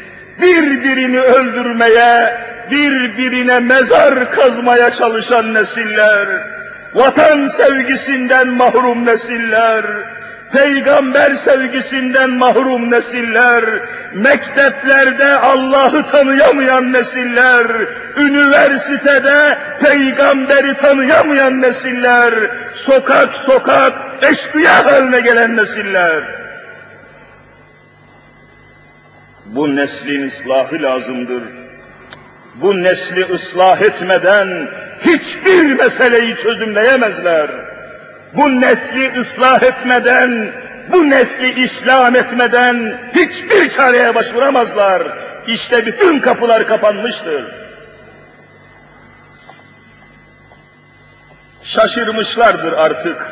birbirini 0.41 1.19
öldürmeye, 1.19 2.38
birbirine 2.71 3.60
mezar 3.60 4.32
kazmaya 4.32 4.91
çalışan 4.91 5.54
nesiller, 5.54 6.28
vatan 6.93 7.47
sevgisinden 7.47 8.47
mahrum 8.47 9.06
nesiller, 9.06 9.86
peygamber 10.51 11.35
sevgisinden 11.35 12.29
mahrum 12.29 12.91
nesiller, 12.91 13.63
mekteplerde 14.13 15.35
Allah'ı 15.35 16.12
tanıyamayan 16.12 16.93
nesiller, 16.93 17.67
üniversitede 18.17 19.57
peygamberi 19.81 20.77
tanıyamayan 20.77 21.62
nesiller, 21.62 22.33
sokak 22.73 23.35
sokak 23.35 23.93
eşkıya 24.21 24.85
haline 24.85 25.19
gelen 25.19 25.57
nesiller. 25.57 26.23
Bu 29.45 29.75
neslin 29.75 30.27
ıslahı 30.27 30.81
lazımdır. 30.81 31.43
Bu 32.55 32.83
nesli 32.83 33.25
ıslah 33.25 33.81
etmeden 33.81 34.67
hiçbir 35.05 35.73
meseleyi 35.73 36.35
çözümleyemezler. 36.35 37.49
Bu 38.33 38.61
nesli 38.61 39.19
ıslah 39.19 39.63
etmeden, 39.63 40.51
bu 40.91 41.09
nesli 41.09 41.63
İslam 41.63 42.15
etmeden 42.15 42.97
hiçbir 43.15 43.69
çareye 43.69 44.15
başvuramazlar. 44.15 45.03
İşte 45.47 45.85
bütün 45.85 46.19
kapılar 46.19 46.67
kapanmıştır. 46.67 47.45
Şaşırmışlardır 51.63 52.73
artık. 52.73 53.27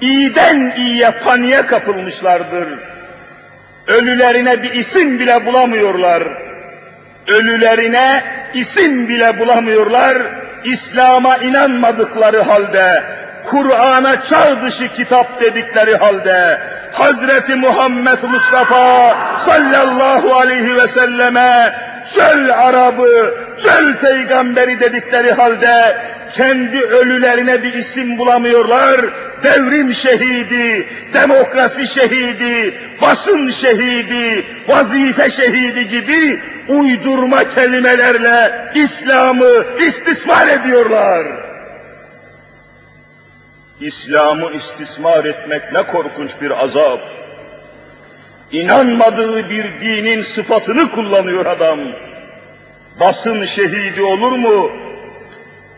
İyiden 0.00 0.74
iyiye 0.76 1.10
paniğe 1.10 1.66
kapılmışlardır. 1.66 2.68
Ölülerine 3.86 4.62
bir 4.62 4.72
isim 4.72 5.18
bile 5.18 5.46
bulamıyorlar. 5.46 6.22
Ölülerine 7.28 8.24
isim 8.54 9.08
bile 9.08 9.38
bulamıyorlar. 9.38 10.18
İslam'a 10.64 11.36
inanmadıkları 11.36 12.42
halde, 12.42 13.02
Kur'an'a 13.44 14.22
çağ 14.22 14.62
dışı 14.62 14.88
kitap 14.88 15.40
dedikleri 15.40 15.96
halde, 15.96 16.58
Hazreti 16.92 17.54
Muhammed 17.54 18.22
Mustafa 18.22 19.16
sallallahu 19.38 20.34
aleyhi 20.34 20.76
ve 20.76 20.88
selleme 20.88 21.74
çöl 22.14 22.50
Arabı, 22.50 23.34
çöl 23.58 23.96
peygamberi 23.96 24.80
dedikleri 24.80 25.32
halde 25.32 25.96
kendi 26.34 26.80
ölülerine 26.80 27.62
bir 27.62 27.74
isim 27.74 28.18
bulamıyorlar. 28.18 29.00
Devrim 29.42 29.94
şehidi, 29.94 30.88
demokrasi 31.12 31.86
şehidi, 31.86 32.80
basın 33.02 33.50
şehidi, 33.50 34.46
vazife 34.68 35.30
şehidi 35.30 35.88
gibi 35.88 36.40
uydurma 36.68 37.48
kelimelerle 37.48 38.52
İslam'ı 38.74 39.64
istismar 39.80 40.48
ediyorlar. 40.48 41.47
İslam'ı 43.80 44.52
istismar 44.52 45.24
etmek 45.24 45.72
ne 45.72 45.82
korkunç 45.82 46.30
bir 46.40 46.64
azap. 46.64 47.00
İnanmadığı 48.52 49.50
bir 49.50 49.80
dinin 49.80 50.22
sıfatını 50.22 50.90
kullanıyor 50.90 51.46
adam. 51.46 51.78
Basın 53.00 53.44
şehidi 53.44 54.02
olur 54.02 54.32
mu? 54.32 54.70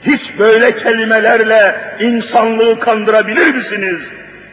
Hiç 0.02 0.38
böyle 0.38 0.76
kelimelerle 0.76 1.80
insanlığı 2.00 2.80
kandırabilir 2.80 3.54
misiniz? 3.54 4.00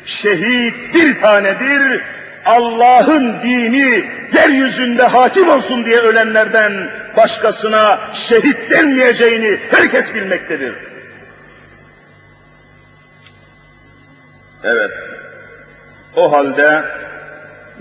Şehit 0.06 0.74
bir 0.94 1.20
tanedir, 1.20 2.02
Allah'ın 2.46 3.42
dini 3.44 4.04
yeryüzünde 4.34 5.04
hakim 5.04 5.50
olsun 5.50 5.86
diye 5.86 6.00
ölenlerden 6.00 6.90
başkasına 7.18 8.00
şehit 8.14 8.72
denmeyeceğini 8.72 9.60
herkes 9.72 10.14
bilmektedir. 10.14 10.87
Evet, 14.68 14.92
o 16.16 16.32
halde 16.32 16.84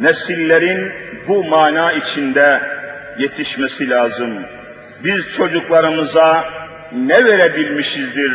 nesillerin 0.01 0.93
bu 1.29 1.45
mana 1.45 1.93
içinde 1.93 2.61
yetişmesi 3.19 3.91
lazım. 3.91 4.39
Biz 5.05 5.33
çocuklarımıza 5.33 6.45
ne 6.93 7.25
verebilmişizdir, 7.25 8.33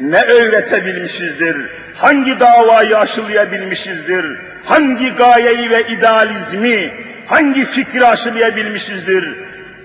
ne 0.00 0.22
öğretebilmişizdir, 0.22 1.56
hangi 1.94 2.40
davayı 2.40 2.98
aşılayabilmişizdir, 2.98 4.26
hangi 4.64 5.12
gayeyi 5.12 5.70
ve 5.70 5.82
idealizmi, 5.88 6.92
hangi 7.26 7.64
fikri 7.64 8.06
aşılayabilmişizdir. 8.06 9.34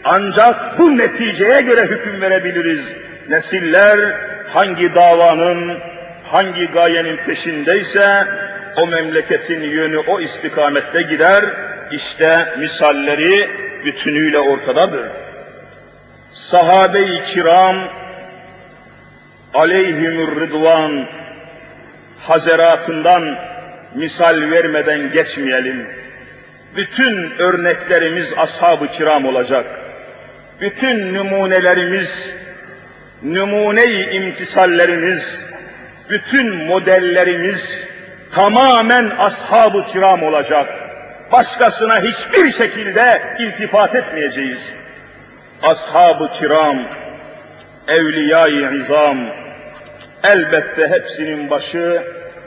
Ancak 0.04 0.80
bu 0.80 0.98
neticeye 0.98 1.62
göre 1.62 1.86
hüküm 1.86 2.22
verebiliriz. 2.22 2.86
Nesiller 3.30 4.00
hangi 4.54 4.96
davanın, 4.96 5.78
hangi 6.24 6.68
gayenin 6.68 7.18
peşindeyse 7.18 8.28
o 8.78 8.88
memleketin 8.88 9.62
yönü 9.62 9.98
o 9.98 10.20
istikamette 10.20 11.02
gider. 11.02 11.46
İşte 11.92 12.48
misalleri 12.60 13.50
bütünüyle 13.86 14.40
ortadadır. 14.40 15.06
Sahabe-i 16.32 17.24
kiram 17.24 17.76
aleyhimür 19.54 20.42
rıdvan 20.42 21.06
hazeratından 22.20 23.36
misal 23.96 24.52
vermeden 24.52 25.12
geçmeyelim. 25.12 25.88
Bütün 26.76 27.32
örneklerimiz 27.40 28.34
ashab-ı 28.38 28.92
kiram 28.92 29.26
olacak. 29.26 29.66
Bütün 30.62 31.14
numunelerimiz, 31.14 32.34
numune-i 33.24 34.16
imtisallerimiz, 34.16 35.46
bütün 36.10 36.56
modellerimiz 36.66 37.84
tamamen 38.32 39.10
ashab-ı 39.10 39.86
kiram 39.86 40.24
olacak. 40.24 40.70
Başkasına 41.32 42.02
hiçbir 42.02 42.52
şekilde 42.52 43.22
iltifat 43.40 43.96
etmeyeceğiz. 43.96 44.70
Ashab-ı 45.64 46.32
kiram, 46.32 46.80
evliya-i 47.88 48.78
izam, 48.78 49.18
elbette 50.24 50.88
hepsinin 50.88 51.50
başı 51.50 52.04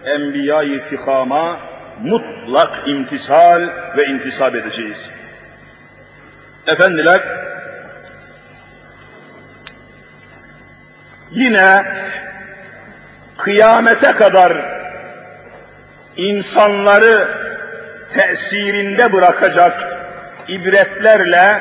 enbiya-i 0.07 0.81
fikama 0.81 1.61
mutlak 2.03 2.89
imtisal 2.89 3.69
ve 3.97 4.07
intisap 4.07 4.55
edeceğiz. 4.55 5.11
Efendiler, 6.67 7.23
yine 11.31 11.85
kıyamete 13.39 14.13
kadar 14.13 14.53
insanları 16.17 17.29
tesirinde 18.15 19.13
bırakacak 19.13 19.85
ibretlerle 20.49 21.61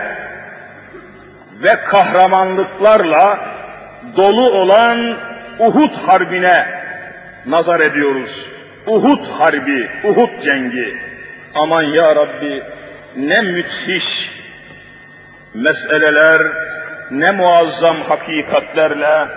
ve 1.63 1.75
kahramanlıklarla 1.75 3.39
dolu 4.17 4.51
olan 4.51 5.17
Uhud 5.59 5.93
Harbi'ne 6.07 6.67
nazar 7.45 7.79
ediyoruz. 7.79 8.45
Uhud 8.87 9.25
Harbi, 9.25 9.89
Uhud 10.03 10.41
Cengi. 10.43 10.97
Aman 11.55 11.83
ya 11.83 12.15
Rabbi 12.15 12.63
ne 13.15 13.41
müthiş 13.41 14.31
meseleler, 15.53 16.41
ne 17.11 17.31
muazzam 17.31 18.01
hakikatlerle 18.01 19.27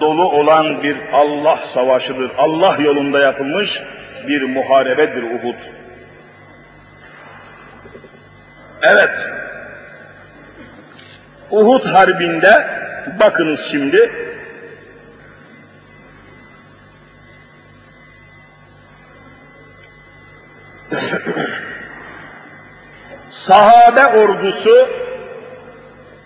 dolu 0.00 0.30
olan 0.30 0.82
bir 0.82 0.96
Allah 1.12 1.56
savaşıdır. 1.56 2.30
Allah 2.38 2.76
yolunda 2.80 3.20
yapılmış 3.20 3.82
bir 4.28 4.42
muharebedir 4.42 5.22
Uhud. 5.22 5.54
Evet, 8.82 9.10
Uhud 11.50 11.84
Harbi'nde 11.84 12.66
bakınız 13.20 13.60
şimdi, 13.60 14.10
sahabe 23.30 24.06
ordusu 24.06 24.88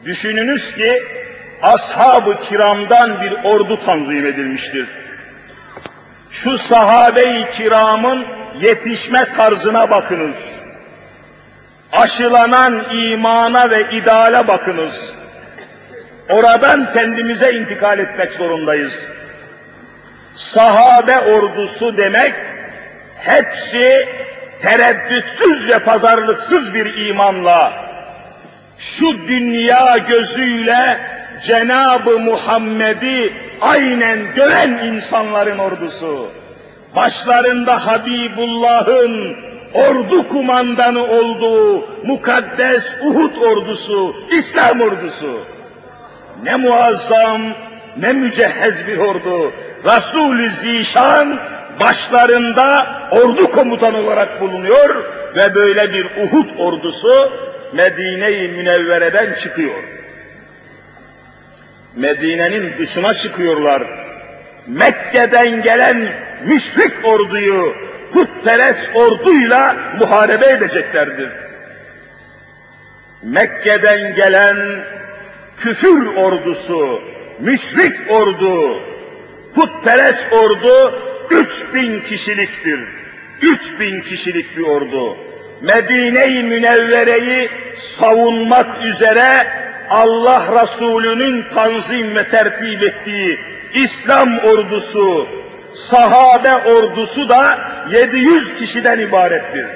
düşününüz 0.05 0.75
ki 0.75 1.20
ashab-ı 1.63 2.41
kiramdan 2.41 3.21
bir 3.21 3.33
ordu 3.45 3.85
tanzim 3.85 4.27
edilmiştir. 4.27 4.89
Şu 6.31 6.59
sahabe-i 6.59 7.51
kiramın 7.51 8.27
yetişme 8.61 9.33
tarzına 9.37 9.91
bakınız. 9.91 10.53
Aşılanan 11.93 12.85
imana 12.93 13.71
ve 13.71 13.91
ideale 13.91 14.49
bakınız. 14.49 15.13
Oradan 16.29 16.93
kendimize 16.93 17.53
intikal 17.53 17.99
etmek 17.99 18.33
zorundayız. 18.33 19.07
Sahabe 20.37 21.19
ordusu 21.19 21.97
demek, 21.97 22.35
hepsi 23.19 24.09
tereddütsüz 24.63 25.69
ve 25.69 25.79
pazarlıksız 25.79 26.75
bir 26.75 27.07
imanla, 27.07 27.73
şu 28.79 29.29
dünya 29.29 29.99
gözüyle 29.99 30.99
Cenab-ı 31.43 32.19
Muhammed'i 32.19 33.33
aynen 33.61 34.19
gören 34.35 34.71
insanların 34.71 35.59
ordusu. 35.59 36.29
Başlarında 36.97 37.87
Habibullah'ın 37.87 39.37
ordu 39.75 40.29
kumandanı 40.29 41.05
olduğu 41.05 41.89
mukaddes 42.07 42.97
Uhud 43.03 43.37
ordusu, 43.37 44.15
İslam 44.31 44.81
ordusu. 44.81 45.45
Ne 46.43 46.57
muazzam, 46.57 47.43
ne 47.97 48.13
mücehhez 48.13 48.87
bir 48.87 48.99
ordu. 48.99 49.53
Resul-i 49.85 50.51
Zişan 50.51 51.39
başlarında 51.81 52.87
ordu 53.11 53.51
komutan 53.51 53.95
olarak 53.95 54.41
bulunuyor 54.41 55.05
ve 55.37 55.55
böyle 55.55 55.93
bir 55.93 56.05
Uhud 56.05 56.49
ordusu 56.59 57.33
Medine-i 57.73 58.49
Münevvere'den 58.49 59.35
çıkıyor. 59.35 60.00
Medine'nin 61.97 62.79
dışına 62.79 63.15
çıkıyorlar. 63.15 63.83
Mekke'den 64.67 65.63
gelen 65.63 66.13
müşrik 66.45 66.93
orduyu 67.05 67.75
putperest 68.13 68.91
orduyla 68.95 69.77
muharebe 69.99 70.47
edeceklerdir. 70.47 71.29
Mekke'den 73.23 74.15
gelen 74.15 74.57
küfür 75.59 76.07
ordusu, 76.07 77.03
müşrik 77.41 78.11
ordu, 78.11 78.83
putperest 79.55 80.33
ordu 80.33 81.03
üç 81.31 81.75
bin 81.75 82.01
kişiliktir. 82.01 82.81
Üç 83.43 83.81
bin 83.81 84.01
kişilik 84.01 84.57
bir 84.57 84.63
ordu. 84.63 85.17
Medine-i 85.61 86.43
Münevvere'yi 86.43 87.51
savunmak 87.77 88.85
üzere 88.85 89.47
Allah 89.91 90.63
Resulü'nün 90.63 91.45
tanzim 91.55 92.17
ve 92.17 92.29
tertip 92.29 92.83
ettiği 92.83 93.39
İslam 93.75 94.39
ordusu, 94.39 95.29
sahabe 95.75 96.57
ordusu 96.57 97.29
da 97.29 97.59
700 97.91 98.55
kişiden 98.55 98.99
ibarettir. 98.99 99.67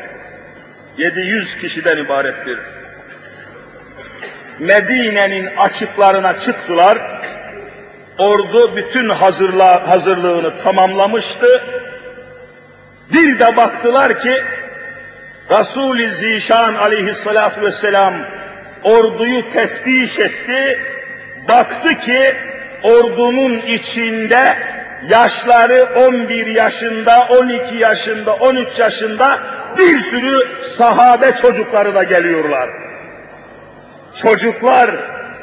700 0.98 1.56
kişiden 1.56 1.96
ibarettir. 1.96 2.58
Medine'nin 4.58 5.56
açıklarına 5.56 6.38
çıktılar. 6.38 6.98
Ordu 8.18 8.76
bütün 8.76 9.08
hazırla, 9.08 9.88
hazırlığını 9.88 10.58
tamamlamıştı. 10.58 11.62
Bir 13.12 13.38
de 13.38 13.56
baktılar 13.56 14.20
ki 14.20 14.42
Resul-i 15.50 16.10
Zişan 16.12 16.74
aleyhissalatu 16.74 17.60
vesselam 17.60 18.14
orduyu 18.84 19.52
teftiş 19.52 20.18
etti. 20.18 20.78
Baktı 21.48 21.94
ki 21.98 22.34
ordunun 22.82 23.60
içinde 23.60 24.56
yaşları 25.08 25.88
11 25.96 26.46
yaşında, 26.46 27.26
12 27.30 27.76
yaşında, 27.76 28.34
13 28.34 28.78
yaşında 28.78 29.40
bir 29.78 29.98
sürü 29.98 30.62
sahabe 30.62 31.32
çocukları 31.42 31.94
da 31.94 32.02
geliyorlar. 32.02 32.70
Çocuklar 34.16 34.90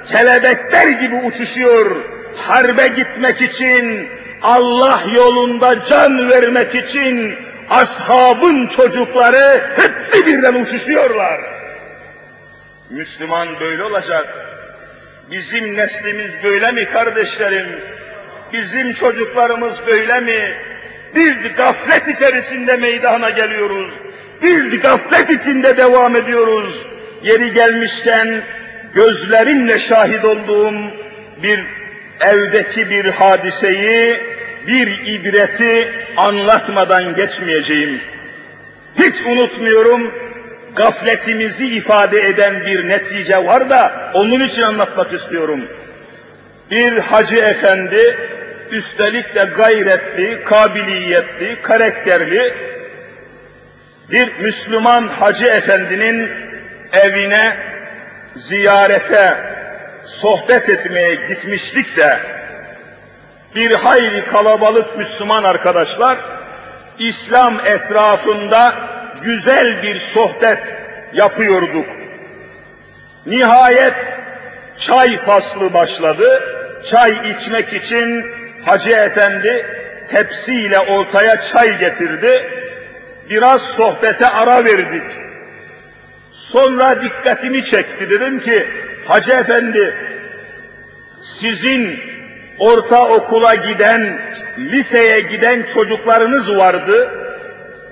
kelebekler 0.07 0.87
gibi 0.87 1.15
uçuşuyor, 1.15 1.95
harbe 2.35 2.87
gitmek 2.87 3.41
için, 3.41 4.09
Allah 4.41 5.03
yolunda 5.15 5.83
can 5.85 6.29
vermek 6.29 6.75
için 6.75 7.35
ashabın 7.69 8.67
çocukları 8.67 9.61
hepsi 9.75 10.25
birden 10.25 10.53
uçuşuyorlar. 10.53 11.50
Müslüman 12.91 13.59
böyle 13.59 13.83
olacak. 13.83 14.27
Bizim 15.31 15.77
neslimiz 15.77 16.43
böyle 16.43 16.71
mi 16.71 16.85
kardeşlerim? 16.85 17.79
Bizim 18.53 18.93
çocuklarımız 18.93 19.85
böyle 19.87 20.19
mi? 20.19 20.53
Biz 21.15 21.55
gaflet 21.55 22.07
içerisinde 22.07 22.77
meydana 22.77 23.29
geliyoruz. 23.29 23.93
Biz 24.41 24.79
gaflet 24.79 25.29
içinde 25.29 25.77
devam 25.77 26.15
ediyoruz. 26.15 26.85
Yeri 27.23 27.53
gelmişken 27.53 28.41
gözlerimle 28.93 29.79
şahit 29.79 30.25
olduğum 30.25 30.75
bir 31.43 31.59
evdeki 32.19 32.89
bir 32.89 33.05
hadiseyi, 33.05 34.21
bir 34.67 35.07
ibreti 35.07 35.89
anlatmadan 36.17 37.15
geçmeyeceğim. 37.15 38.01
Hiç 38.99 39.21
unutmuyorum, 39.21 40.11
gafletimizi 40.75 41.67
ifade 41.67 42.27
eden 42.27 42.65
bir 42.65 42.87
netice 42.87 43.45
var 43.45 43.69
da 43.69 44.11
onun 44.13 44.39
için 44.39 44.61
anlatmak 44.61 45.13
istiyorum. 45.13 45.67
Bir 46.71 46.97
hacı 46.97 47.35
efendi, 47.35 48.17
üstelik 48.71 49.35
de 49.35 49.49
gayretli, 49.57 50.43
kabiliyetli, 50.43 51.61
karakterli 51.61 52.53
bir 54.11 54.39
Müslüman 54.39 55.07
hacı 55.07 55.45
efendinin 55.45 56.29
evine 56.93 57.57
ziyarete, 58.35 59.37
sohbet 60.05 60.69
etmeye 60.69 61.15
gitmiştik 61.15 61.97
de 61.97 62.19
bir 63.55 63.71
hayli 63.71 64.25
kalabalık 64.25 64.97
Müslüman 64.97 65.43
arkadaşlar 65.43 66.17
İslam 66.99 67.59
etrafında 67.65 68.73
güzel 69.23 69.83
bir 69.83 69.99
sohbet 69.99 70.75
yapıyorduk. 71.13 71.85
Nihayet 73.25 73.93
çay 74.77 75.17
faslı 75.17 75.73
başladı. 75.73 76.43
Çay 76.85 77.31
içmek 77.31 77.73
için 77.73 78.25
Hacı 78.65 78.89
Efendi 78.89 79.65
tepsiyle 80.11 80.79
ortaya 80.79 81.41
çay 81.41 81.79
getirdi. 81.79 82.47
Biraz 83.29 83.61
sohbete 83.61 84.27
ara 84.27 84.65
verdik. 84.65 85.03
Sonra 86.33 87.01
dikkatimi 87.01 87.65
çekti. 87.65 88.09
Dedim 88.09 88.39
ki, 88.39 88.67
Hacı 89.05 89.31
Efendi, 89.31 89.95
sizin 91.23 91.99
orta 92.59 93.07
okula 93.09 93.55
giden, 93.55 94.19
liseye 94.57 95.19
giden 95.19 95.63
çocuklarınız 95.63 96.57
vardı. 96.57 97.20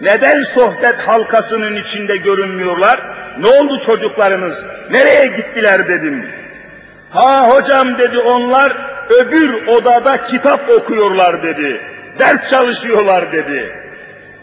Neden 0.01 0.41
sohbet 0.41 0.99
halkasının 0.99 1.75
içinde 1.75 2.17
görünmüyorlar? 2.17 2.99
Ne 3.39 3.47
oldu 3.47 3.79
çocuklarınız? 3.79 4.65
Nereye 4.91 5.25
gittiler 5.25 5.87
dedim. 5.87 6.29
Ha 7.09 7.49
hocam 7.49 7.97
dedi 7.97 8.19
onlar 8.19 8.73
öbür 9.09 9.67
odada 9.67 10.23
kitap 10.25 10.69
okuyorlar 10.69 11.43
dedi. 11.43 11.81
Ders 12.19 12.49
çalışıyorlar 12.49 13.31
dedi. 13.31 13.75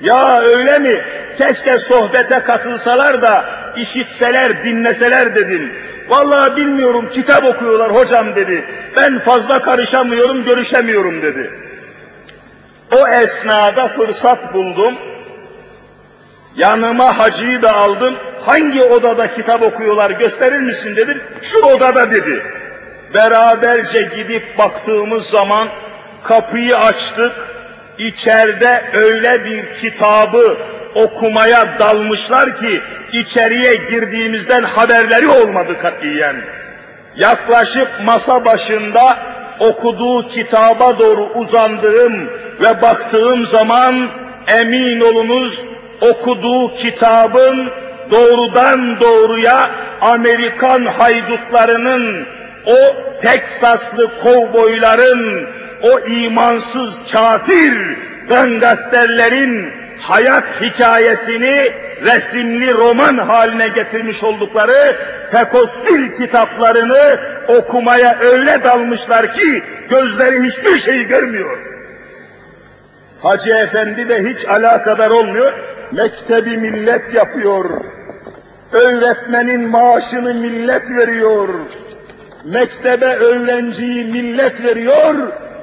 Ya 0.00 0.40
öyle 0.40 0.78
mi? 0.78 1.00
Keşke 1.38 1.78
sohbete 1.78 2.38
katılsalar 2.38 3.22
da 3.22 3.44
işitseler, 3.76 4.64
dinleseler 4.64 5.34
dedim. 5.34 5.72
Vallahi 6.08 6.56
bilmiyorum 6.56 7.10
kitap 7.14 7.44
okuyorlar 7.44 7.94
hocam 7.94 8.36
dedi. 8.36 8.64
Ben 8.96 9.18
fazla 9.18 9.62
karışamıyorum, 9.62 10.44
görüşemiyorum 10.44 11.22
dedi. 11.22 11.50
O 12.92 13.08
esnada 13.08 13.88
fırsat 13.88 14.54
buldum. 14.54 14.94
Yanıma 16.56 17.18
hacıyı 17.18 17.62
da 17.62 17.76
aldım. 17.76 18.14
Hangi 18.40 18.82
odada 18.82 19.34
kitap 19.34 19.62
okuyorlar 19.62 20.10
gösterir 20.10 20.60
misin 20.60 20.96
dedim. 20.96 21.22
Şu 21.42 21.58
odada 21.58 22.10
dedi. 22.10 22.42
Beraberce 23.14 24.02
gidip 24.02 24.58
baktığımız 24.58 25.26
zaman 25.26 25.68
kapıyı 26.22 26.78
açtık. 26.78 27.32
İçeride 27.98 28.84
öyle 28.94 29.44
bir 29.44 29.74
kitabı 29.74 30.56
okumaya 30.94 31.78
dalmışlar 31.78 32.56
ki 32.56 32.80
içeriye 33.12 33.74
girdiğimizden 33.74 34.62
haberleri 34.62 35.28
olmadı 35.28 35.78
katiyen. 35.82 36.36
Yaklaşıp 37.16 37.88
masa 38.04 38.44
başında 38.44 39.18
okuduğu 39.60 40.28
kitaba 40.28 40.98
doğru 40.98 41.24
uzandığım 41.24 42.30
ve 42.60 42.82
baktığım 42.82 43.46
zaman 43.46 44.10
emin 44.46 45.00
olunuz 45.00 45.64
okuduğu 46.00 46.76
kitabın 46.76 47.70
doğrudan 48.10 49.00
doğruya 49.00 49.70
Amerikan 50.00 50.86
haydutlarının, 50.86 52.26
o 52.66 52.76
Teksaslı 53.22 54.18
kovboyların, 54.22 55.46
o 55.82 56.00
imansız 56.00 57.00
kafir 57.12 57.74
gangasterlerin 58.28 59.72
hayat 60.00 60.44
hikayesini 60.60 61.72
resimli 62.04 62.74
roman 62.74 63.18
haline 63.18 63.68
getirmiş 63.68 64.24
oldukları 64.24 64.96
Pekostil 65.32 66.16
kitaplarını 66.16 67.20
okumaya 67.48 68.18
öyle 68.18 68.64
dalmışlar 68.64 69.34
ki 69.34 69.62
gözleri 69.90 70.42
hiçbir 70.42 70.78
şey 70.78 71.04
görmüyor. 71.04 71.58
Hacı 73.22 73.50
Efendi 73.50 74.08
de 74.08 74.24
hiç 74.24 74.48
alakadar 74.48 75.10
olmuyor, 75.10 75.52
mektebi 75.92 76.56
millet 76.56 77.14
yapıyor. 77.14 77.84
Öğretmenin 78.72 79.70
maaşını 79.70 80.34
millet 80.34 80.90
veriyor. 80.90 81.48
Mektebe 82.44 83.16
öğrenciyi 83.16 84.04
millet 84.04 84.62
veriyor, 84.62 85.14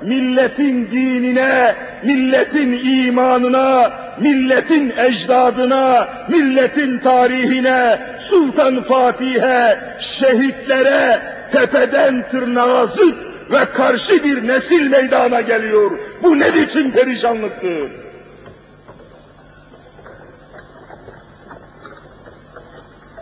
milletin 0.02 0.92
dinine, 0.92 1.76
milletin 2.04 2.72
imanına, 2.84 3.94
milletin 4.20 4.94
ecdadına, 4.98 6.08
milletin 6.30 7.00
tarihine, 7.00 8.00
Sultan 8.20 8.84
Fatih'e, 8.84 9.80
şehitlere 10.00 11.20
tepeden 11.52 12.24
tırnağa 12.32 12.86
zıt 12.86 13.16
ve 13.52 13.66
karşı 13.74 14.24
bir 14.24 14.48
nesil 14.48 14.88
meydana 14.88 15.42
geliyor. 15.42 15.92
Bu 16.24 16.40
ne 16.40 16.56
biçim 16.56 16.92
perişanlıktır? 16.92 18.03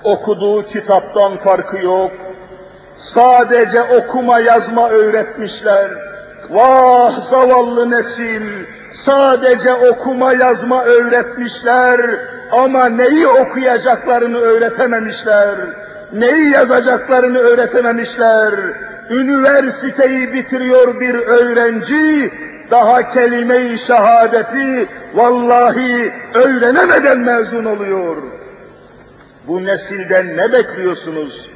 Okuduğu 0.04 0.66
kitaptan 0.66 1.38
farkı 1.38 1.78
yok. 1.78 2.12
Sadece 2.98 3.82
okuma 3.82 4.40
yazma 4.40 4.90
öğretmişler. 4.90 5.88
Vah 6.50 7.22
zavallı 7.22 7.92
nesil, 7.92 8.42
sadece 8.92 9.74
okuma 9.74 10.34
yazma 10.34 10.84
öğretmişler 10.84 12.02
ama 12.52 12.86
neyi 12.86 13.28
okuyacaklarını 13.28 14.38
öğretememişler. 14.38 15.56
Neyi 16.14 16.52
yazacaklarını 16.52 17.38
öğretememişler. 17.40 18.54
Üniversiteyi 19.10 20.34
bitiriyor 20.34 21.00
bir 21.00 21.16
öğrenci, 21.16 22.32
daha 22.72 23.12
kelime-i 23.12 23.78
şehadeti 23.78 24.88
vallahi 25.14 26.12
öğrenemeden 26.34 27.20
mezun 27.20 27.66
oluyor. 27.66 28.18
Bu 29.52 29.66
nesilden 29.66 30.38
ne 30.38 30.52
bekliyorsunuz? 30.52 31.50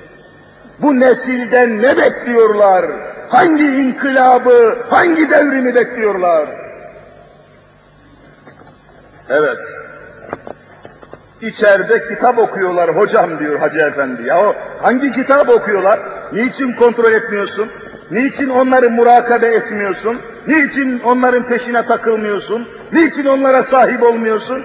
Bu 0.82 1.00
nesilden 1.00 1.82
ne 1.82 1.98
bekliyorlar? 1.98 2.86
Hangi 3.30 3.64
inkılabı, 3.64 4.78
hangi 4.90 5.30
devrimi 5.30 5.76
bekliyorlar? 5.76 6.48
Evet. 9.30 9.58
İçeride 11.42 12.04
kitap 12.04 12.40
okuyorlar 12.40 12.96
hocam 12.96 13.40
diyor 13.40 13.60
Hacı 13.60 13.80
Efendi. 13.80 14.28
Ya 14.28 14.56
hangi 14.82 15.12
kitap 15.12 15.50
okuyorlar? 15.50 16.00
Niçin 16.34 16.74
kontrol 16.74 17.12
etmiyorsun? 17.12 17.72
Niçin 18.12 18.50
onları 18.50 18.90
murakabe 18.90 19.48
etmiyorsun? 19.48 20.18
Niçin 20.48 21.00
onların 21.00 21.44
peşine 21.44 21.86
takılmıyorsun? 21.86 22.68
Niçin 22.92 23.26
onlara 23.26 23.64
sahip 23.64 24.04
olmuyorsun? 24.04 24.64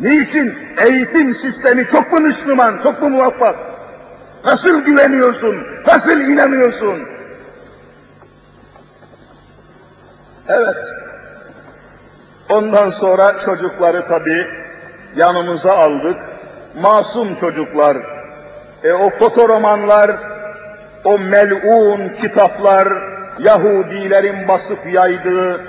Niçin? 0.00 0.58
Eğitim 0.84 1.34
sistemi 1.34 1.86
çok 1.86 2.12
mu 2.12 2.20
Müslüman, 2.20 2.78
çok 2.82 3.02
mu 3.02 3.08
muvaffak? 3.10 3.56
Nasıl 4.44 4.84
güveniyorsun? 4.84 5.56
Nasıl 5.86 6.20
inanıyorsun? 6.20 6.98
Evet. 10.48 10.76
Ondan 12.48 12.88
sonra 12.88 13.38
çocukları 13.38 14.04
tabii 14.04 14.46
yanımıza 15.16 15.72
aldık. 15.78 16.16
Masum 16.80 17.34
çocuklar. 17.34 17.96
E 18.84 18.92
o 18.92 19.10
fotoromanlar, 19.10 20.10
o 21.04 21.18
melun 21.18 22.08
kitaplar, 22.08 22.88
Yahudilerin 23.38 24.48
basıp 24.48 24.78
yaydığı 24.92 25.60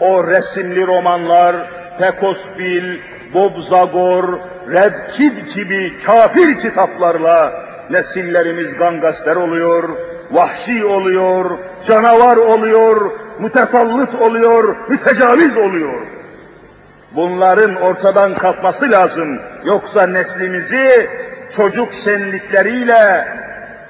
o 0.00 0.26
resimli 0.26 0.86
romanlar, 0.86 1.56
Pekosbil, 1.98 2.98
Bob 3.34 3.62
Zagor, 3.62 4.38
Red 4.72 4.94
gibi 5.54 5.92
kafir 6.06 6.60
kitaplarla 6.60 7.52
nesillerimiz 7.90 8.76
gangasler 8.76 9.36
oluyor, 9.36 9.88
vahşi 10.30 10.84
oluyor, 10.84 11.58
canavar 11.84 12.36
oluyor, 12.36 13.10
mütesallıt 13.38 14.14
oluyor, 14.14 14.76
mütecaviz 14.88 15.56
oluyor. 15.56 15.94
Bunların 17.12 17.74
ortadan 17.74 18.34
kalkması 18.34 18.90
lazım. 18.90 19.38
Yoksa 19.64 20.06
neslimizi 20.06 21.10
çocuk 21.50 21.92
şenlikleriyle, 21.94 23.28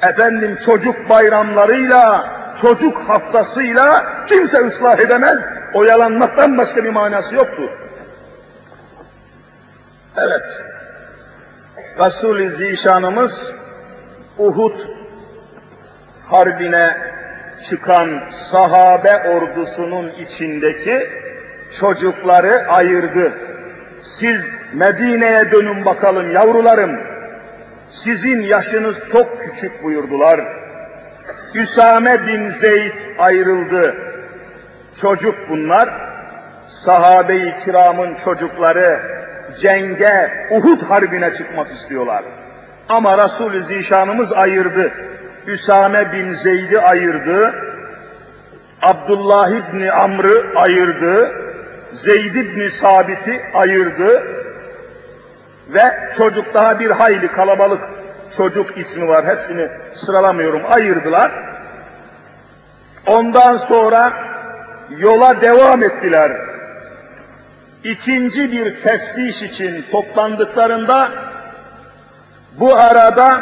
efendim 0.03 0.57
çocuk 0.65 1.09
bayramlarıyla, 1.11 2.31
çocuk 2.61 2.99
haftasıyla 2.99 4.07
kimse 4.27 4.59
ıslah 4.59 4.99
edemez. 4.99 5.49
Oyalanmaktan 5.75 6.59
başka 6.59 6.85
bir 6.85 6.91
manası 6.91 7.35
yoktur. 7.35 7.69
Evet. 10.17 10.65
Resul-i 11.99 12.51
Zişanımız 12.51 13.53
Uhud 14.39 14.79
harbine 16.27 16.97
çıkan 17.63 18.21
sahabe 18.31 19.29
ordusunun 19.29 20.11
içindeki 20.11 21.09
çocukları 21.79 22.67
ayırdı. 22.69 23.33
Siz 24.03 24.49
Medine'ye 24.73 25.53
dönün 25.53 25.85
bakalım 25.85 26.33
yavrularım. 26.33 27.01
Sizin 27.91 28.43
yaşınız 28.43 29.01
çok 29.09 29.43
küçük 29.43 29.83
buyurdular. 29.83 30.41
Üsame 31.55 32.27
bin 32.27 32.51
Zeyd 32.51 32.99
ayrıldı. 33.19 33.95
Çocuk 35.01 35.35
bunlar. 35.49 35.89
Sahabe-i 36.69 37.55
kiramın 37.65 38.15
çocukları 38.15 39.01
cenge, 39.57 40.31
Uhud 40.51 40.83
harbine 40.83 41.35
çıkmak 41.35 41.71
istiyorlar. 41.71 42.23
Ama 42.89 43.25
Resul-i 43.25 43.65
Zişanımız 43.65 44.33
ayırdı. 44.33 44.93
Üsame 45.47 46.13
bin 46.13 46.33
Zeyd'i 46.33 46.81
ayırdı. 46.81 47.55
Abdullah 48.83 49.51
İbni 49.51 49.93
Amr'ı 49.93 50.45
ayırdı. 50.57 51.33
Zeyd 51.93 52.35
İbni 52.35 52.71
Sabit'i 52.71 53.41
ayırdı. 53.55 54.23
Ve 55.69 56.11
çocuk 56.17 56.55
daha 56.55 56.81
bir 56.81 56.91
hayli 56.91 57.29
kalabalık 57.29 57.81
çocuk 58.31 58.79
ismi 58.79 59.09
var. 59.09 59.27
Hepsini 59.27 59.69
sıralamıyorum. 59.95 60.63
Ayırdılar. 60.69 61.33
Ondan 63.07 63.57
sonra 63.57 64.13
yola 64.99 65.41
devam 65.41 65.83
ettiler. 65.83 66.33
İkinci 67.85 68.53
bir 68.53 68.81
teftiş 68.81 69.43
için 69.43 69.85
toplandıklarında 69.91 71.11
bu 72.59 72.77
arada 72.77 73.41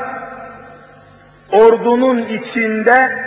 ordunun 1.53 2.27
içinde 2.27 3.19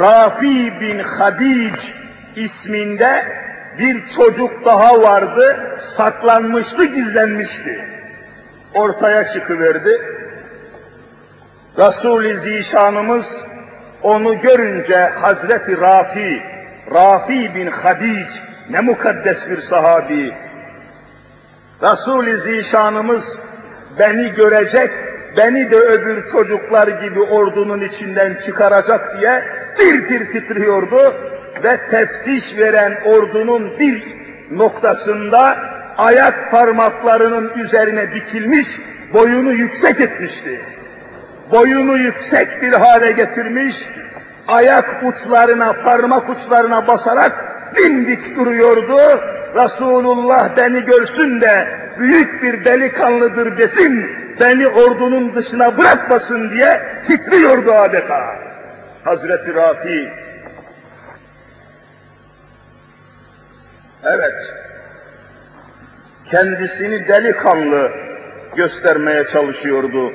Rafi 0.00 0.80
bin 0.80 0.98
Hadic 0.98 1.92
isminde 2.36 3.24
bir 3.78 4.06
çocuk 4.06 4.64
daha 4.64 5.02
vardı, 5.02 5.76
saklanmıştı, 5.78 6.84
gizlenmişti. 6.84 7.84
Ortaya 8.74 9.26
çıkıverdi. 9.26 10.00
Resul-i 11.78 12.38
Zişanımız 12.38 13.46
onu 14.02 14.40
görünce 14.40 15.00
Hazreti 15.00 15.80
Rafi, 15.80 16.42
Rafi 16.94 17.54
bin 17.54 17.66
Hadic, 17.66 18.40
ne 18.70 18.80
mukaddes 18.80 19.50
bir 19.50 19.60
sahabi. 19.60 20.45
Resul-i 21.82 22.38
Zişanımız 22.38 23.38
beni 23.98 24.32
görecek, 24.32 24.90
beni 25.36 25.70
de 25.70 25.76
öbür 25.76 26.26
çocuklar 26.26 26.88
gibi 26.88 27.20
ordunun 27.20 27.80
içinden 27.80 28.34
çıkaracak 28.34 29.20
diye 29.20 29.44
tir 29.76 30.08
tir 30.08 30.32
titriyordu 30.32 31.14
ve 31.64 31.80
teftiş 31.90 32.58
veren 32.58 32.98
ordunun 33.06 33.78
bir 33.78 34.02
noktasında 34.50 35.58
ayak 35.98 36.50
parmaklarının 36.50 37.52
üzerine 37.58 38.14
dikilmiş, 38.14 38.80
boyunu 39.14 39.52
yüksek 39.52 40.00
etmişti. 40.00 40.60
Boyunu 41.52 41.96
yüksek 41.96 42.62
bir 42.62 42.72
hale 42.72 43.12
getirmiş, 43.12 43.88
ayak 44.48 45.00
uçlarına, 45.04 45.72
parmak 45.72 46.30
uçlarına 46.30 46.86
basarak 46.86 47.32
dimdik 47.76 48.36
duruyordu. 48.36 49.20
Resulullah 49.54 50.56
beni 50.56 50.84
görsün 50.84 51.40
de 51.40 51.66
büyük 51.98 52.42
bir 52.42 52.64
delikanlıdır 52.64 53.58
desin, 53.58 54.10
beni 54.40 54.68
ordunun 54.68 55.34
dışına 55.34 55.78
bırakmasın 55.78 56.50
diye 56.50 56.82
titriyordu 57.06 57.72
adeta. 57.72 58.36
Hazreti 59.04 59.54
Rafi. 59.54 60.12
Evet, 64.04 64.52
kendisini 66.24 67.08
delikanlı 67.08 67.90
göstermeye 68.56 69.26
çalışıyordu. 69.26 70.12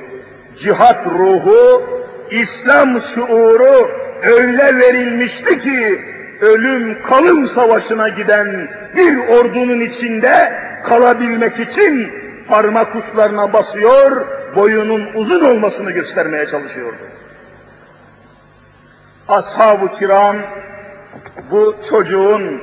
Cihat 0.58 1.08
ruhu, 1.08 1.84
İslam 2.32 3.00
şuuru 3.00 3.92
öyle 4.24 4.78
verilmişti 4.78 5.60
ki, 5.60 6.02
ölüm 6.42 7.04
kalım 7.04 7.48
savaşına 7.48 8.10
giden 8.10 8.68
bir 8.96 9.18
ordunun 9.28 9.80
içinde 9.80 10.54
kalabilmek 10.84 11.60
için 11.60 12.12
parmak 12.48 12.96
uçlarına 12.96 13.54
basıyor, 13.54 14.26
boyunun 14.56 15.08
uzun 15.16 15.46
olmasını 15.46 15.92
göstermeye 15.92 16.48
çalışıyordu. 16.48 16.98
Ashab-ı 19.28 19.92
kiram 19.92 20.36
bu 21.52 21.76
çocuğun 21.90 22.62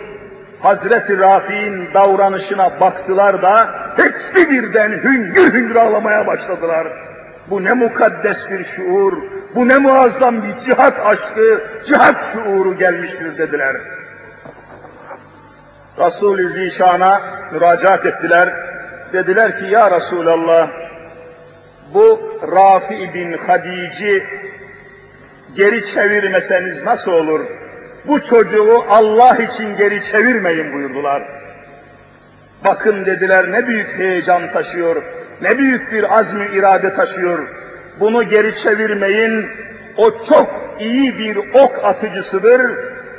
Hazreti 0.60 1.18
Rafi'nin 1.18 1.94
davranışına 1.94 2.80
baktılar 2.80 3.42
da 3.42 3.68
hepsi 3.96 4.50
birden 4.50 4.90
hüngür 4.90 5.52
hüngür 5.52 5.76
ağlamaya 5.76 6.26
başladılar. 6.26 6.88
Bu 7.50 7.64
ne 7.64 7.72
mukaddes 7.72 8.50
bir 8.50 8.64
şuur, 8.64 9.12
bu 9.54 9.68
ne 9.68 9.78
muazzam 9.78 10.42
bir 10.42 10.58
cihat 10.58 11.06
aşkı, 11.06 11.62
cihat 11.84 12.24
şuuru 12.32 12.78
gelmiştir 12.78 13.38
dediler. 13.38 13.76
Resul-i 15.98 16.48
Zişan'a 16.48 17.22
müracaat 17.52 18.06
ettiler. 18.06 18.52
Dediler 19.12 19.58
ki 19.58 19.64
ya 19.64 19.90
Resulallah 19.90 20.68
bu 21.94 22.20
Rafi 22.52 23.14
bin 23.14 23.32
Hadici 23.32 24.22
geri 25.56 25.86
çevirmeseniz 25.86 26.82
nasıl 26.82 27.12
olur? 27.12 27.40
Bu 28.06 28.22
çocuğu 28.22 28.84
Allah 28.88 29.36
için 29.36 29.76
geri 29.76 30.04
çevirmeyin 30.04 30.72
buyurdular. 30.72 31.22
Bakın 32.64 33.06
dediler 33.06 33.52
ne 33.52 33.66
büyük 33.66 33.98
heyecan 33.98 34.50
taşıyor, 34.50 35.02
ne 35.42 35.58
büyük 35.58 35.92
bir 35.92 36.18
azmi 36.18 36.46
irade 36.46 36.92
taşıyor. 36.92 37.38
Bunu 38.00 38.22
geri 38.22 38.54
çevirmeyin, 38.54 39.46
o 39.96 40.22
çok 40.24 40.48
iyi 40.80 41.18
bir 41.18 41.36
ok 41.36 41.84
atıcısıdır. 41.84 42.60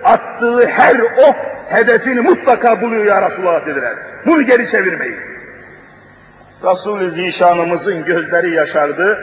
Attığı 0.03 0.65
her 0.67 0.99
ok 0.99 1.35
hedefini 1.69 2.21
mutlaka 2.21 2.81
buluyor 2.81 3.05
ya 3.05 3.29
Resulallah 3.29 3.65
dediler. 3.65 3.93
Bunu 4.25 4.41
geri 4.41 4.67
çevirmeyin. 4.67 5.17
Resul-i 6.63 7.11
Zişanımızın 7.11 8.05
gözleri 8.05 8.51
yaşardı 8.51 9.19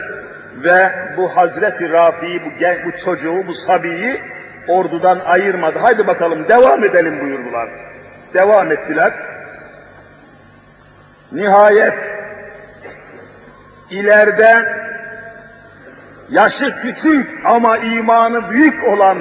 ve 0.63 0.89
bu 1.17 1.37
Hazreti 1.37 1.91
Rafi'yi, 1.91 2.41
bu, 2.45 2.49
bu 2.85 2.97
çocuğu, 2.97 3.47
bu 3.47 3.53
Sabi'yi 3.53 4.21
ordudan 4.67 5.19
ayırmadı. 5.19 5.79
Haydi 5.79 6.07
bakalım 6.07 6.47
devam 6.47 6.83
edelim 6.83 7.21
buyurdular. 7.21 7.69
Devam 8.33 8.71
ettiler. 8.71 9.13
Nihayet 11.31 12.11
ileride 13.89 14.65
yaşı 16.31 16.75
küçük 16.75 17.27
ama 17.45 17.77
imanı 17.77 18.49
büyük 18.49 18.83
olan 18.87 19.17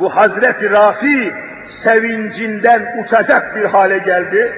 bu 0.00 0.16
Hazreti 0.16 0.70
Rafi 0.70 1.34
sevincinden 1.66 3.04
uçacak 3.04 3.56
bir 3.56 3.64
hale 3.64 3.98
geldi. 3.98 4.52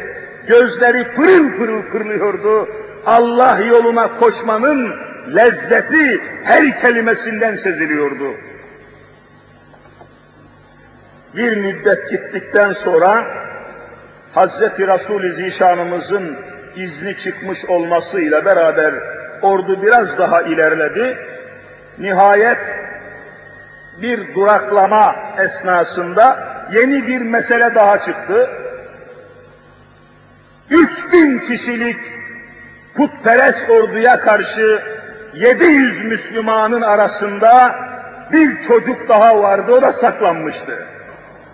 Gözleri 0.46 1.04
pırıl 1.04 1.56
pırıl 1.58 1.82
pırlıyordu. 1.82 2.68
Allah 3.06 3.58
yoluna 3.68 4.18
koşmanın 4.18 4.94
lezzeti 5.34 6.20
her 6.44 6.78
kelimesinden 6.78 7.54
seziliyordu. 7.54 8.34
Bir 11.36 11.56
müddet 11.56 12.10
gittikten 12.10 12.72
sonra 12.72 13.24
Hazreti 14.34 14.86
Resul-i 14.86 15.32
Zişanımızın 15.32 16.36
izni 16.76 17.16
çıkmış 17.16 17.64
olmasıyla 17.64 18.44
beraber 18.44 18.94
ordu 19.42 19.82
biraz 19.82 20.18
daha 20.18 20.42
ilerledi. 20.42 21.18
Nihayet 21.98 22.74
bir 24.02 24.34
duraklama 24.34 25.16
esnasında 25.38 26.48
yeni 26.72 27.06
bir 27.06 27.20
mesele 27.20 27.74
daha 27.74 28.00
çıktı. 28.00 28.50
3000 30.70 31.38
kişilik 31.38 31.96
putperest 32.96 33.70
orduya 33.70 34.20
karşı 34.20 34.82
700 35.34 36.04
Müslümanın 36.04 36.82
arasında 36.82 37.74
bir 38.32 38.60
çocuk 38.60 39.08
daha 39.08 39.42
vardı, 39.42 39.72
o 39.72 39.82
da 39.82 39.92
saklanmıştı. 39.92 40.86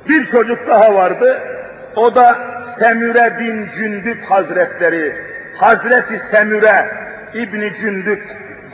Bir 0.08 0.26
çocuk 0.26 0.66
daha 0.66 0.94
vardı, 0.94 1.40
o 1.96 2.14
da 2.14 2.38
Semüre 2.62 3.36
bin 3.40 3.68
Cündüp 3.70 4.24
Hazretleri. 4.30 5.16
Hazreti 5.56 6.18
Semüre 6.18 6.86
İbni 7.34 7.74
Cündüp, 7.74 8.22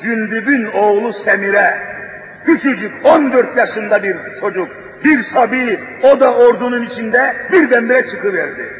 Cündüp'ün 0.00 0.66
oğlu 0.66 1.12
Semire. 1.12 1.74
Küçücük 2.44 2.92
14 3.06 3.56
yaşında 3.56 4.02
bir 4.02 4.16
çocuk, 4.40 4.68
bir 5.04 5.22
sabi, 5.22 5.80
o 6.02 6.20
da 6.20 6.34
ordunun 6.34 6.82
içinde 6.82 7.36
birdenbire 7.52 8.06
çıkıverdi. 8.06 8.78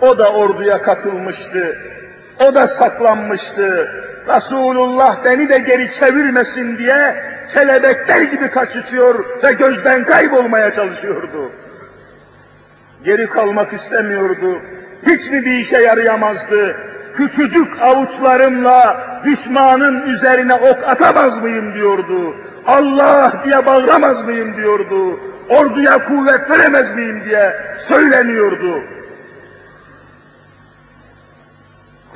O 0.00 0.18
da 0.18 0.32
orduya 0.32 0.82
katılmıştı. 0.82 1.78
O 2.38 2.54
da 2.54 2.66
saklanmıştı. 2.66 3.90
Resulullah 4.28 5.24
beni 5.24 5.48
de 5.48 5.58
geri 5.58 5.92
çevirmesin 5.92 6.78
diye 6.78 7.16
kelebekler 7.52 8.20
gibi 8.20 8.50
kaçışıyor 8.50 9.24
ve 9.44 9.52
gözden 9.52 10.04
kaybolmaya 10.04 10.72
çalışıyordu. 10.72 11.52
Geri 13.04 13.26
kalmak 13.26 13.72
istemiyordu. 13.72 14.58
Hiç 15.06 15.30
mi 15.30 15.44
bir 15.44 15.52
işe 15.52 15.78
yarayamazdı? 15.78 16.76
Küçücük 17.14 17.82
avuçlarımla 17.82 19.00
düşmanın 19.24 20.02
üzerine 20.06 20.54
ok 20.54 20.88
atamaz 20.88 21.38
mıyım 21.38 21.74
diyordu. 21.74 22.36
Allah 22.66 23.32
diye 23.44 23.66
bağıramaz 23.66 24.24
mıyım 24.24 24.56
diyordu. 24.56 25.20
Orduya 25.48 26.04
kuvvet 26.04 26.50
veremez 26.50 26.94
miyim 26.94 27.22
diye 27.24 27.56
söyleniyordu. 27.78 28.80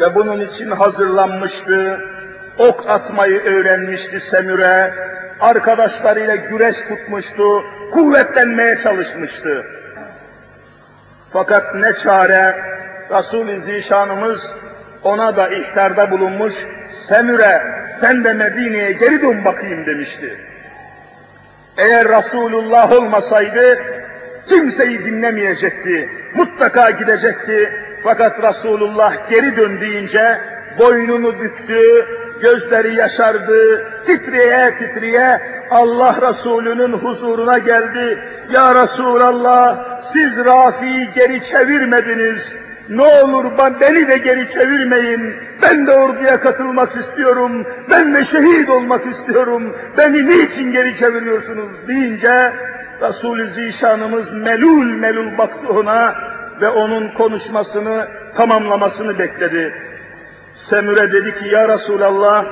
Ve 0.01 0.15
bunun 0.15 0.41
için 0.41 0.71
hazırlanmıştı. 0.71 2.01
Ok 2.59 2.91
atmayı 2.91 3.41
öğrenmişti 3.41 4.21
Semüre. 4.21 4.95
Arkadaşlarıyla 5.41 6.37
güreş 6.37 6.83
tutmuştu. 6.83 7.65
Kuvvetlenmeye 7.93 8.79
çalışmıştı. 8.79 9.65
Fakat 11.33 11.75
ne 11.75 11.95
çare 11.95 12.57
Resul-i 13.11 13.61
Zişanımız 13.61 14.55
ona 15.05 15.37
da 15.37 15.49
ihtarda 15.49 16.11
bulunmuş, 16.11 16.67
Semüre 16.93 17.63
sen 17.89 18.25
de 18.25 18.33
Medine'ye 18.33 18.93
geri 18.93 19.23
dön 19.23 19.45
bakayım 19.45 19.87
demişti. 19.87 20.37
Eğer 21.77 22.09
Resulullah 22.09 22.93
olmasaydı 22.93 23.79
kimseyi 24.47 25.05
dinlemeyecekti, 25.05 26.09
mutlaka 26.35 26.91
gidecekti. 26.91 27.71
Fakat 28.05 28.43
Resulullah 28.43 29.31
geri 29.31 29.57
dön 29.57 29.81
deyince 29.81 30.39
boynunu 30.79 31.41
büktü, 31.41 32.07
gözleri 32.41 32.95
yaşardı, 32.95 33.85
titreye 34.07 34.75
titreye 34.79 35.41
Allah 35.71 36.29
Resulü'nün 36.29 36.93
huzuruna 36.93 37.59
geldi. 37.59 38.19
Ya 38.53 38.83
Resulallah 38.83 40.01
siz 40.03 40.37
Rafi'yi 40.45 41.09
geri 41.15 41.45
çevirmediniz. 41.45 42.57
Ne 42.89 43.03
olur 43.03 43.45
ben, 43.59 43.81
beni 43.81 44.09
de 44.09 44.19
geri 44.19 44.49
çevirmeyin. 44.49 45.35
Ben 45.63 45.87
de 45.87 45.93
orduya 45.93 46.41
katılmak 46.41 46.97
istiyorum. 46.97 47.67
Ben 47.91 48.15
de 48.15 48.25
şehit 48.25 48.71
olmak 48.71 49.07
istiyorum. 49.07 49.77
Beni 49.99 50.29
niçin 50.29 50.73
geri 50.73 50.97
çeviriyorsunuz 50.97 51.69
deyince 51.89 52.53
Resul-i 53.03 53.49
Zişanımız 53.49 54.33
melul 54.33 54.85
melul 54.85 55.39
baktı 55.39 55.69
ona 55.69 56.15
ve 56.61 56.69
onun 56.69 57.09
konuşmasını 57.09 58.09
tamamlamasını 58.37 59.19
bekledi. 59.19 59.75
Semüre 60.55 61.13
dedi 61.13 61.35
ki 61.35 61.49
ya 61.49 61.69
Resulallah 61.69 62.45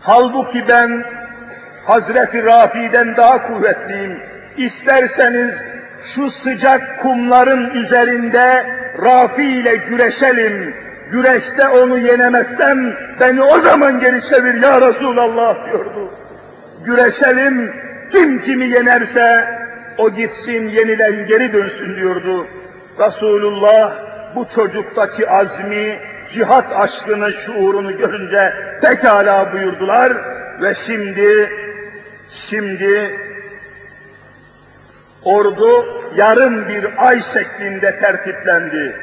halbuki 0.00 0.68
ben 0.68 1.04
Hazreti 1.84 2.44
Rafi'den 2.44 3.16
daha 3.16 3.42
kuvvetliyim. 3.42 4.18
İsterseniz 4.56 5.62
şu 6.04 6.30
sıcak 6.30 7.02
kumların 7.02 7.70
üzerinde 7.70 8.66
Rafi 9.02 9.44
ile 9.44 9.76
güreşelim. 9.76 10.74
Güreşte 11.10 11.68
onu 11.68 11.98
yenemezsem 11.98 12.94
beni 13.20 13.42
o 13.42 13.60
zaman 13.60 14.00
geri 14.00 14.22
çevir 14.22 14.62
ya 14.62 14.80
Resulallah 14.80 15.66
diyordu. 15.66 16.10
Güreşelim, 16.84 17.72
kim 18.10 18.42
kimi 18.42 18.68
yenerse 18.68 19.44
o 19.98 20.10
gitsin 20.10 20.68
yenilen 20.68 21.26
geri 21.26 21.52
dönsün 21.52 21.96
diyordu. 21.96 22.46
Resulullah 22.98 23.96
bu 24.34 24.48
çocuktaki 24.48 25.30
azmi, 25.30 25.98
cihat 26.28 26.64
aşkını, 26.76 27.32
şuurunu 27.32 27.98
görünce 27.98 28.52
pekala 28.82 29.52
buyurdular 29.52 30.12
ve 30.62 30.74
şimdi, 30.74 31.50
şimdi 32.30 33.20
ordu 35.24 35.86
yarım 36.16 36.68
bir 36.68 36.86
ay 36.96 37.20
şeklinde 37.20 37.96
tertiplendi. 37.96 38.96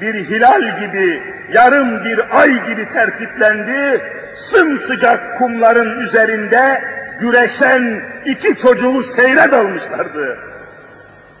Bir 0.00 0.14
hilal 0.14 0.80
gibi, 0.80 1.22
yarım 1.52 2.04
bir 2.04 2.40
ay 2.40 2.66
gibi 2.66 2.88
tertiplendi. 2.88 4.00
Sımsıcak 4.34 5.38
kumların 5.38 6.00
üzerinde 6.00 6.82
güreşen 7.20 8.00
iki 8.24 8.56
çocuğu 8.56 9.02
seyre 9.02 9.52
dalmışlardı. 9.52 10.38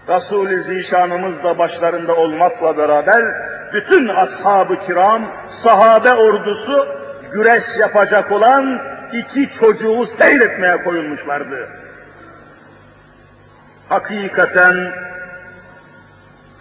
Resul-i 0.08 0.62
Zişanımız 0.62 1.44
da 1.44 1.58
başlarında 1.58 2.16
olmakla 2.16 2.78
beraber 2.78 3.24
bütün 3.72 4.08
ashab-ı 4.08 4.80
kiram, 4.80 5.22
sahabe 5.48 6.14
ordusu 6.14 6.88
güreş 7.32 7.64
yapacak 7.78 8.32
olan 8.32 8.80
iki 9.12 9.50
çocuğu 9.50 10.06
seyretmeye 10.06 10.76
koyulmuşlardı. 10.76 11.68
Hakikaten 13.88 14.92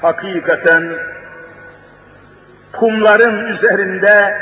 hakikaten 0.02 0.84
kumların 2.72 3.46
üzerinde 3.46 4.38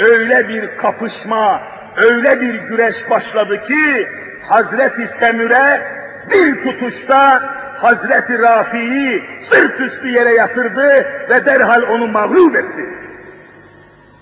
öyle 0.00 0.48
bir 0.48 0.76
kapışma, 0.76 1.62
öyle 1.96 2.40
bir 2.40 2.54
güreş 2.54 3.10
başladı 3.10 3.62
ki 3.64 4.08
Hazreti 4.48 5.06
Semüre 5.06 5.80
bir 6.30 6.62
tutuşta 6.64 7.42
Hazreti 7.76 8.38
Rafi'yi 8.38 9.24
sırt 9.42 9.80
üstü 9.80 10.08
yere 10.08 10.34
yatırdı 10.34 10.88
ve 11.30 11.44
derhal 11.44 11.82
onu 11.82 12.06
mağlup 12.08 12.56
etti. 12.56 12.86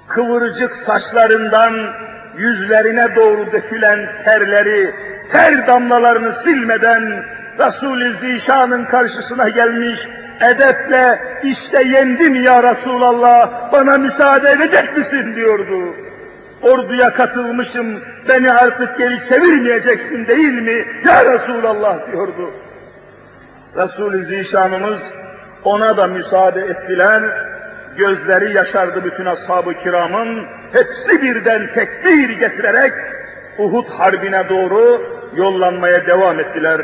Kıvırcık 0.09 0.75
saçlarından 0.75 1.93
yüzlerine 2.39 3.17
doğru 3.17 3.53
dökülen 3.53 4.09
terleri, 4.25 4.95
ter 5.33 5.67
damlalarını 5.67 6.33
silmeden 6.33 7.25
Resul-i 7.59 8.15
Zişan'ın 8.15 8.85
karşısına 8.85 9.49
gelmiş, 9.49 10.09
edeple 10.41 11.19
işte 11.43 11.83
yendim 11.83 12.43
ya 12.43 12.63
Resulallah, 12.63 13.73
bana 13.73 13.99
müsaade 13.99 14.51
edecek 14.51 14.97
misin 14.97 15.35
diyordu. 15.35 15.95
Orduya 16.63 17.13
katılmışım, 17.13 18.01
beni 18.29 18.53
artık 18.53 18.99
geri 18.99 19.25
çevirmeyeceksin 19.25 20.27
değil 20.27 20.55
mi 20.55 20.85
ya 21.05 21.25
Resulallah 21.25 22.13
diyordu. 22.13 22.51
Resul-i 23.77 24.23
Zişanımız 24.23 25.13
ona 25.65 25.97
da 25.97 26.07
müsaade 26.07 26.61
ettiler, 26.61 27.23
gözleri 27.97 28.57
yaşardı 28.57 29.05
bütün 29.05 29.27
ashab-ı 29.27 29.75
kiramın, 29.75 30.47
hepsi 30.73 31.23
birden 31.23 31.73
tekbir 31.75 32.29
getirerek 32.29 32.93
Uhud 33.59 33.89
harbine 33.89 34.49
doğru 34.49 35.03
yollanmaya 35.37 36.07
devam 36.07 36.41
ettiler. 36.41 36.81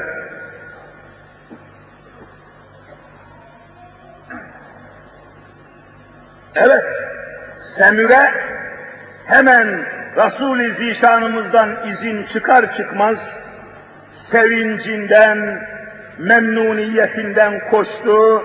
Evet, 6.56 7.02
Semüre 7.58 8.30
hemen 9.26 9.84
Resul-i 10.16 10.72
Zişanımızdan 10.72 11.70
izin 11.88 12.24
çıkar 12.24 12.72
çıkmaz 12.72 13.38
sevincinden, 14.12 15.68
memnuniyetinden 16.18 17.60
koştu, 17.70 18.42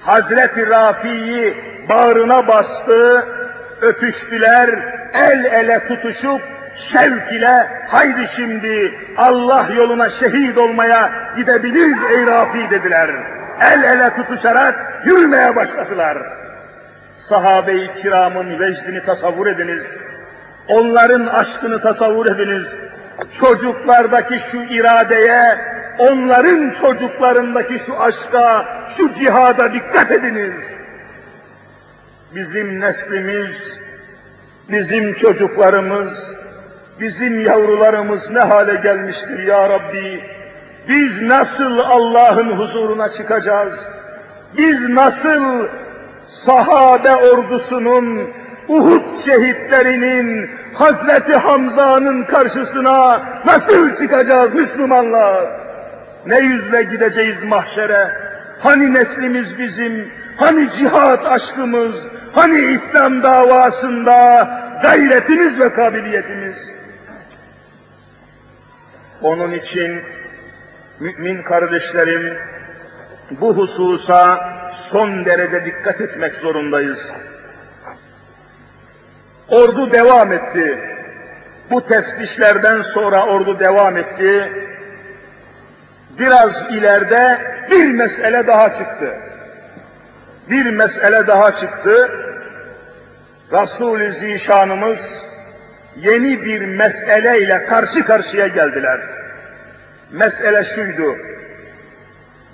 Hazreti 0.00 0.66
Rafi'yi 0.66 1.54
bağrına 1.88 2.48
bastı, 2.48 3.24
öpüştüler, 3.80 4.70
el 5.14 5.44
ele 5.44 5.86
tutuşup 5.86 6.40
şevk 6.74 7.32
ile 7.32 7.66
haydi 7.88 8.26
şimdi 8.26 8.94
Allah 9.16 9.66
yoluna 9.76 10.10
şehit 10.10 10.58
olmaya 10.58 11.10
gidebiliriz 11.36 11.98
ey 12.10 12.26
Rafi 12.26 12.70
dediler. 12.70 13.10
El 13.60 13.82
ele 13.82 14.14
tutuşarak 14.14 15.02
yürümeye 15.04 15.56
başladılar. 15.56 16.18
Sahabe-i 17.16 17.92
kiramın 17.94 18.60
vecdini 18.60 19.04
tasavvur 19.04 19.46
ediniz. 19.46 19.96
Onların 20.68 21.26
aşkını 21.26 21.80
tasavvur 21.80 22.26
ediniz. 22.26 22.76
Çocuklardaki 23.30 24.38
şu 24.38 24.62
iradeye, 24.62 25.58
onların 25.98 26.70
çocuklarındaki 26.70 27.78
şu 27.78 28.00
aşka, 28.00 28.64
şu 28.88 29.12
cihada 29.12 29.72
dikkat 29.72 30.10
ediniz. 30.10 30.54
Bizim 32.34 32.80
neslimiz, 32.80 33.80
bizim 34.68 35.12
çocuklarımız, 35.12 36.36
bizim 37.00 37.40
yavrularımız 37.40 38.30
ne 38.30 38.40
hale 38.40 38.74
gelmiştir 38.74 39.38
ya 39.38 39.68
Rabbi? 39.68 40.24
Biz 40.88 41.22
nasıl 41.22 41.78
Allah'ın 41.78 42.52
huzuruna 42.58 43.08
çıkacağız? 43.08 43.90
Biz 44.58 44.88
nasıl 44.88 45.66
sahabe 46.28 47.14
ordusunun, 47.14 48.30
Uhud 48.68 49.14
şehitlerinin, 49.14 50.50
Hazreti 50.74 51.36
Hamza'nın 51.36 52.24
karşısına 52.24 53.22
nasıl 53.46 53.94
çıkacağız 53.94 54.54
Müslümanlar? 54.54 55.50
Ne 56.26 56.38
yüzle 56.38 56.82
gideceğiz 56.82 57.44
mahşere? 57.44 58.10
Hani 58.60 58.94
neslimiz 58.94 59.58
bizim, 59.58 60.08
hani 60.36 60.70
cihat 60.70 61.26
aşkımız, 61.26 61.96
hani 62.32 62.58
İslam 62.58 63.22
davasında 63.22 64.48
gayretimiz 64.82 65.60
ve 65.60 65.72
kabiliyetimiz? 65.72 66.72
Onun 69.22 69.52
için 69.52 70.00
mümin 71.00 71.42
kardeşlerim 71.42 72.36
bu 73.30 73.56
hususa 73.56 74.50
son 74.72 75.24
derece 75.24 75.64
dikkat 75.64 76.00
etmek 76.00 76.36
zorundayız. 76.36 77.12
Ordu 79.48 79.92
devam 79.92 80.32
etti. 80.32 80.78
Bu 81.70 81.86
teftişlerden 81.86 82.82
sonra 82.82 83.26
ordu 83.26 83.58
devam 83.58 83.96
etti. 83.96 84.52
Biraz 86.18 86.64
ileride 86.70 87.38
bir 87.70 87.86
mesele 87.86 88.46
daha 88.46 88.72
çıktı. 88.72 89.18
Bir 90.50 90.66
mesele 90.66 91.26
daha 91.26 91.52
çıktı. 91.52 92.10
Resul-i 93.52 94.12
Zişanımız 94.12 95.24
yeni 95.96 96.44
bir 96.44 96.60
meseleyle 96.60 97.66
karşı 97.66 98.04
karşıya 98.04 98.46
geldiler. 98.46 99.00
Mesele 100.12 100.64
şuydu. 100.64 101.16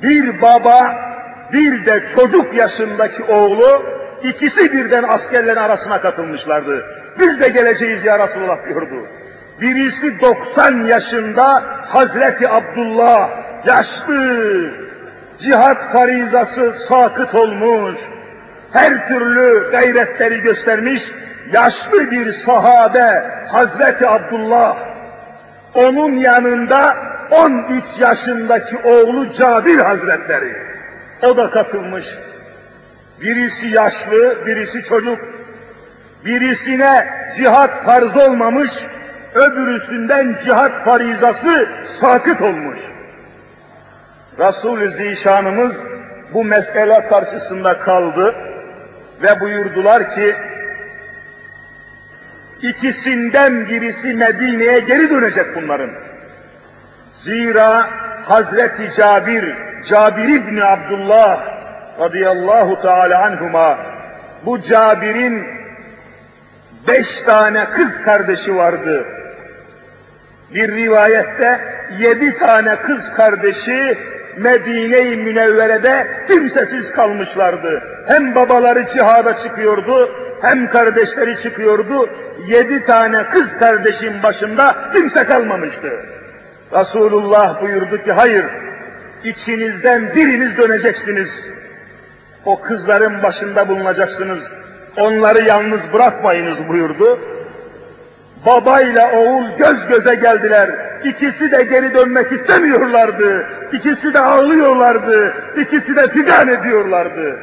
Bir 0.02 0.42
baba, 0.42 0.96
bir 1.52 1.86
de 1.86 2.06
çocuk 2.06 2.54
yaşındaki 2.54 3.24
oğlu, 3.24 3.82
ikisi 4.22 4.72
birden 4.72 5.02
askerlerin 5.02 5.56
arasına 5.56 6.00
katılmışlardı. 6.00 6.84
Biz 7.18 7.40
de 7.40 7.48
geleceğiz 7.48 8.04
ya 8.04 8.18
Resulullah 8.18 8.66
diyordu. 8.68 9.06
Birisi 9.60 10.20
90 10.20 10.84
yaşında 10.84 11.64
Hazreti 11.86 12.48
Abdullah, 12.48 13.30
yaşlı, 13.66 14.70
cihat 15.38 15.92
farizası 15.92 16.74
sakıt 16.74 17.34
olmuş, 17.34 17.98
her 18.72 19.08
türlü 19.08 19.70
gayretleri 19.70 20.40
göstermiş, 20.40 21.12
yaşlı 21.52 22.10
bir 22.10 22.32
sahabe 22.32 23.24
Hazreti 23.48 24.08
Abdullah, 24.08 24.76
onun 25.74 26.16
yanında 26.16 26.96
13 27.32 28.00
yaşındaki 28.00 28.76
oğlu 28.76 29.32
Cabir 29.32 29.78
Hazretleri, 29.78 30.56
o 31.22 31.36
da 31.36 31.50
katılmış. 31.50 32.18
Birisi 33.20 33.66
yaşlı, 33.66 34.46
birisi 34.46 34.82
çocuk. 34.82 35.18
Birisine 36.24 37.08
cihat 37.36 37.84
farz 37.84 38.16
olmamış, 38.16 38.86
öbürüsünden 39.34 40.36
cihat 40.44 40.84
farizası 40.84 41.68
sakıt 41.86 42.42
olmuş. 42.42 42.78
Resul-i 44.38 44.90
Zişanımız 44.90 45.86
bu 46.34 46.44
mesele 46.44 47.06
karşısında 47.08 47.78
kaldı 47.78 48.34
ve 49.22 49.40
buyurdular 49.40 50.14
ki, 50.14 50.34
ikisinden 52.62 53.68
birisi 53.68 54.14
Medine'ye 54.14 54.80
geri 54.80 55.10
dönecek 55.10 55.46
bunların. 55.56 55.90
Zira 57.14 57.90
Hazreti 58.24 58.90
Cabir, 58.96 59.54
Cabir 59.84 60.28
İbni 60.28 60.64
Abdullah 60.64 61.40
radıyallahu 62.00 62.82
teala 62.82 63.24
anhuma, 63.24 63.78
bu 64.46 64.62
Cabir'in 64.62 65.44
beş 66.88 67.22
tane 67.22 67.64
kız 67.64 68.02
kardeşi 68.02 68.56
vardı. 68.56 69.04
Bir 70.54 70.72
rivayette 70.72 71.60
yedi 71.98 72.38
tane 72.38 72.76
kız 72.76 73.12
kardeşi 73.12 73.98
Medine-i 74.36 75.16
Münevvere'de 75.16 76.06
kimsesiz 76.28 76.92
kalmışlardı. 76.92 77.82
Hem 78.06 78.34
babaları 78.34 78.86
cihada 78.86 79.36
çıkıyordu, 79.36 80.10
hem 80.42 80.70
kardeşleri 80.70 81.36
çıkıyordu. 81.36 82.10
Yedi 82.46 82.86
tane 82.86 83.26
kız 83.26 83.58
kardeşin 83.58 84.22
başında 84.22 84.76
kimse 84.92 85.24
kalmamıştı. 85.24 85.92
Resulullah 86.72 87.62
buyurdu 87.62 88.02
ki 88.02 88.12
hayır, 88.12 88.46
içinizden 89.24 90.14
biriniz 90.16 90.58
döneceksiniz. 90.58 91.48
O 92.44 92.60
kızların 92.60 93.22
başında 93.22 93.68
bulunacaksınız. 93.68 94.50
Onları 94.96 95.40
yalnız 95.40 95.92
bırakmayınız 95.92 96.68
buyurdu. 96.68 97.18
Babayla 98.46 99.12
oğul 99.12 99.56
göz 99.58 99.86
göze 99.86 100.14
geldiler. 100.14 100.70
İkisi 101.04 101.52
de 101.52 101.62
geri 101.62 101.94
dönmek 101.94 102.32
istemiyorlardı. 102.32 103.46
İkisi 103.72 104.14
de 104.14 104.20
ağlıyorlardı. 104.20 105.34
İkisi 105.56 105.96
de 105.96 106.08
figan 106.08 106.48
ediyorlardı. 106.48 107.38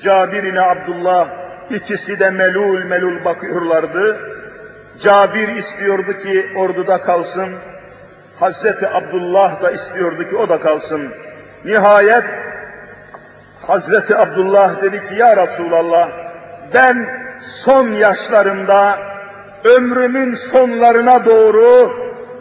Cabir 0.00 0.42
ile 0.42 0.60
Abdullah 0.60 1.28
ikisi 1.70 2.20
de 2.20 2.30
melul 2.30 2.84
melul 2.84 3.24
bakıyorlardı. 3.24 4.16
Cabir 4.98 5.48
istiyordu 5.48 6.18
ki 6.22 6.46
orduda 6.56 7.00
kalsın. 7.00 7.48
Hazreti 8.40 8.88
Abdullah 8.88 9.62
da 9.62 9.70
istiyordu 9.70 10.28
ki 10.28 10.36
o 10.36 10.48
da 10.48 10.60
kalsın. 10.60 11.08
Nihayet 11.64 12.24
Hazreti 13.66 14.16
Abdullah 14.16 14.82
dedi 14.82 15.08
ki 15.08 15.14
ya 15.14 15.36
Resulallah 15.36 16.08
ben 16.74 17.06
son 17.42 17.90
yaşlarımda 17.90 18.98
ömrümün 19.64 20.34
sonlarına 20.34 21.26
doğru 21.26 21.92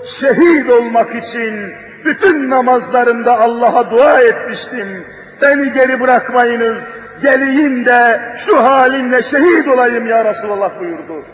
şehit 0.05 0.71
olmak 0.71 1.15
için 1.15 1.73
bütün 2.05 2.49
namazlarımda 2.49 3.39
Allah'a 3.39 3.91
dua 3.91 4.21
etmiştim. 4.21 5.05
Beni 5.41 5.73
geri 5.73 5.99
bırakmayınız, 5.99 6.91
geleyim 7.21 7.85
de 7.85 8.19
şu 8.37 8.63
halimle 8.63 9.21
şehit 9.21 9.67
olayım 9.67 10.07
ya 10.07 10.25
Resulallah 10.25 10.79
buyurdu. 10.79 11.25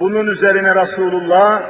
Bunun 0.00 0.26
üzerine 0.26 0.74
Resulullah, 0.74 1.62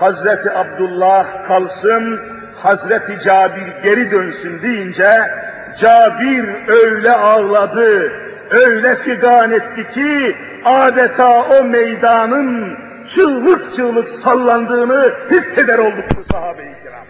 Hazreti 0.00 0.50
Abdullah 0.50 1.44
kalsın, 1.48 2.20
Hazreti 2.56 3.18
Cabir 3.18 3.68
geri 3.82 4.10
dönsün 4.10 4.62
deyince, 4.62 5.30
Cabir 5.76 6.68
öyle 6.68 7.12
ağladı, 7.12 8.12
öyle 8.50 8.96
figan 8.96 9.50
etti 9.50 9.88
ki, 9.94 10.36
adeta 10.64 11.42
o 11.42 11.64
meydanın 11.64 12.78
çığlık 13.08 13.72
çığlık 13.72 14.10
sallandığını 14.10 15.12
hisseder 15.30 15.78
olduk 15.78 16.04
bu 16.16 16.32
sahabe-i 16.32 16.82
kiram. 16.82 17.06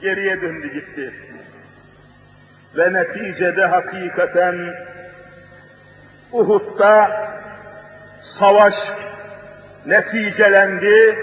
Geriye 0.00 0.40
döndü 0.40 0.72
gitti. 0.72 1.14
Ve 2.76 2.92
neticede 2.92 3.66
hakikaten 3.66 4.74
Uhud'da 6.32 7.10
savaş 8.22 8.92
neticelendi. 9.86 11.18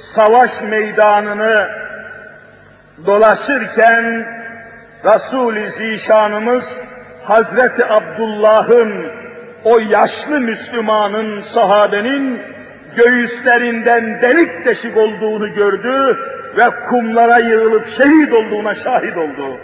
Savaş 0.00 0.62
meydanını 0.62 1.68
dolaşırken 3.06 4.26
Resul-i 5.04 5.70
Zişanımız 5.70 6.80
Hazreti 7.22 7.84
Abdullah'ın 7.84 9.06
o 9.64 9.78
yaşlı 9.78 10.40
Müslümanın, 10.40 11.42
sahabenin 11.42 12.40
göğüslerinden 12.96 14.22
delik 14.22 14.64
deşik 14.64 14.96
olduğunu 14.96 15.54
gördü 15.54 16.18
ve 16.56 16.70
kumlara 16.88 17.38
yığılıp 17.38 17.86
şehit 17.86 18.32
olduğuna 18.32 18.74
şahit 18.74 19.16
oldu. 19.16 19.56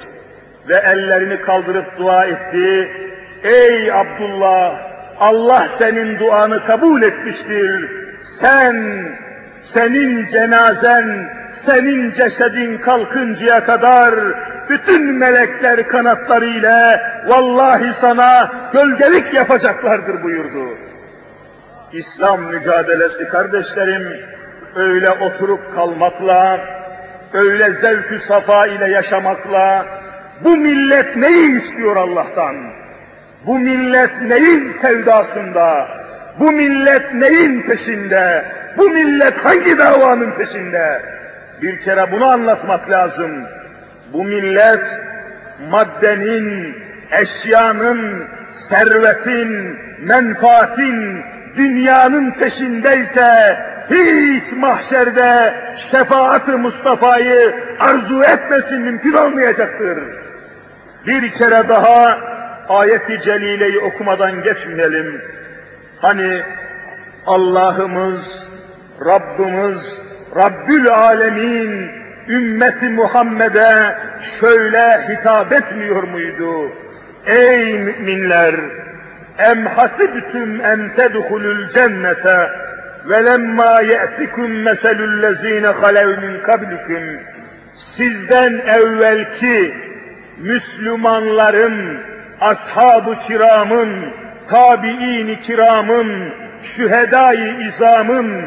Ve 0.69 0.77
ellerini 0.77 1.41
kaldırıp 1.41 1.99
dua 1.99 2.25
etti. 2.25 2.91
Ey 3.45 3.93
Abdullah! 3.93 4.95
Allah 5.21 5.69
senin 5.69 6.19
duanı 6.19 6.65
kabul 6.65 7.03
etmiştir. 7.03 7.91
Sen, 8.21 9.07
senin 9.65 10.27
cenazen, 10.27 11.31
senin 11.51 12.13
cesedin 12.13 12.79
kalkıncaya 12.79 13.65
kadar 13.65 14.15
bütün 14.69 15.13
melekler 15.13 15.89
kanatlarıyla 15.89 17.01
vallahi 17.27 17.93
sana 17.93 18.53
gölgelik 18.73 19.35
yapacaklardır 19.35 20.23
buyurdu. 20.23 20.69
İslam 21.93 22.43
mücadelesi 22.43 23.29
kardeşlerim 23.29 24.21
öyle 24.77 25.11
oturup 25.11 25.75
kalmakla, 25.75 26.61
öyle 27.33 27.75
zevkü 27.75 28.19
safa 28.19 28.67
ile 28.67 28.91
yaşamakla, 28.91 29.87
bu 30.41 30.57
millet 30.57 31.17
neyi 31.17 31.57
istiyor 31.57 31.97
Allah'tan? 31.97 32.57
Bu 33.47 33.59
millet 33.59 34.23
neyin 34.23 34.71
sevdasında? 34.71 35.89
Bu 36.39 36.53
millet 36.53 37.15
neyin 37.15 37.63
peşinde? 37.63 38.45
Bu 38.77 38.91
millet 38.91 39.45
hangi 39.45 39.79
davanın 39.79 40.31
peşinde? 40.31 41.03
Bir 41.63 41.81
kere 41.81 42.13
bunu 42.13 42.25
anlatmak 42.25 42.91
lazım. 42.91 43.31
Bu 44.13 44.25
millet 44.25 44.85
maddenin, 45.71 46.77
eşyanın, 47.11 48.25
servetin, 48.51 49.79
menfaatin, 50.03 51.23
dünyanın 51.57 52.31
peşindeyse 52.31 53.59
hiç 53.91 54.53
mahşerde 54.53 55.55
şefaat-ı 55.77 56.59
Mustafa'yı 56.59 57.55
arzu 57.81 58.23
etmesin 58.23 58.81
mümkün 58.81 59.13
olmayacaktır. 59.13 59.99
Bir 61.07 61.33
kere 61.33 61.69
daha 61.69 62.19
ayeti 62.69 63.21
celileyi 63.21 63.79
okumadan 63.79 64.43
geçmeyelim. 64.43 65.23
Hani 66.01 66.43
Allah'ımız, 67.27 68.49
Rabbimiz, 69.01 70.05
Rabbül 70.37 70.89
Alemin 70.89 71.91
ümmeti 72.29 72.89
Muhammed'e 72.89 73.97
şöyle 74.23 75.09
hitap 75.09 75.53
etmiyor 75.53 76.03
muydu? 76.03 76.73
Ey 77.27 77.79
müminler! 77.79 78.55
Em 79.39 79.67
hasibtum 79.67 80.61
en 80.61 80.95
tedhulul 80.95 81.69
cennete 81.69 82.51
ve 83.09 83.25
lemma 83.25 83.81
ye'tikum 83.81 84.53
meselul 84.53 85.23
lezine 85.23 85.67
halev 85.67 86.09
min 86.09 86.43
kablikum 86.43 87.05
sizden 87.75 88.53
evvelki 88.67 89.75
Müslümanların, 90.39 91.99
ashab-ı 92.41 93.19
kiramın, 93.19 93.91
tabi'in-i 94.49 95.41
kiramın, 95.41 96.33
şühedai 96.63 97.67
izamın 97.67 98.45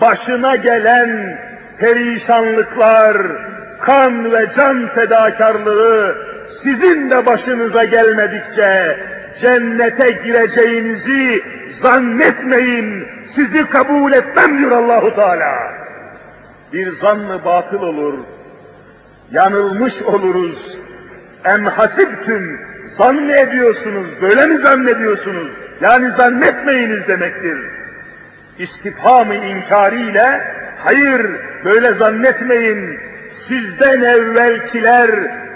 başına 0.00 0.56
gelen 0.56 1.38
perişanlıklar, 1.78 3.16
kan 3.80 4.32
ve 4.32 4.46
can 4.54 4.88
fedakarlığı 4.88 6.16
sizin 6.48 7.10
de 7.10 7.26
başınıza 7.26 7.84
gelmedikçe 7.84 8.96
cennete 9.36 10.10
gireceğinizi 10.10 11.42
zannetmeyin, 11.70 13.06
sizi 13.24 13.66
kabul 13.66 14.12
etmem 14.12 14.58
diyor 14.58 14.70
Allahu 14.70 15.14
Teala. 15.14 15.54
Bir 16.72 16.90
zannı 16.90 17.44
batıl 17.44 17.82
olur, 17.82 18.18
yanılmış 19.32 20.02
oluruz. 20.02 20.78
Em 21.44 21.64
hasibtüm, 21.64 22.60
zannediyorsunuz, 22.86 24.06
böyle 24.22 24.46
mi 24.46 24.58
zannediyorsunuz? 24.58 25.48
Yani 25.80 26.10
zannetmeyiniz 26.10 27.08
demektir. 27.08 27.58
İstifham-ı 28.58 29.34
inkariyle, 29.34 30.40
hayır 30.78 31.26
böyle 31.64 31.92
zannetmeyin, 31.92 32.98
sizden 33.28 34.00
evvelkiler 34.00 35.10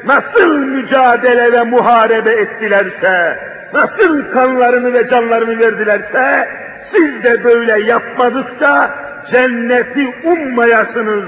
nasıl 0.07 0.59
mücadele 0.59 1.53
ve 1.53 1.63
muharebe 1.63 2.31
ettilerse, 2.31 3.39
nasıl 3.75 4.31
kanlarını 4.31 4.95
ve 4.95 5.07
canlarını 5.07 5.61
verdilerse, 5.61 6.49
siz 6.81 7.25
de 7.25 7.45
böyle 7.45 7.81
yapmadıkça 7.81 8.95
cenneti 9.27 10.15
ummayasınız, 10.25 11.25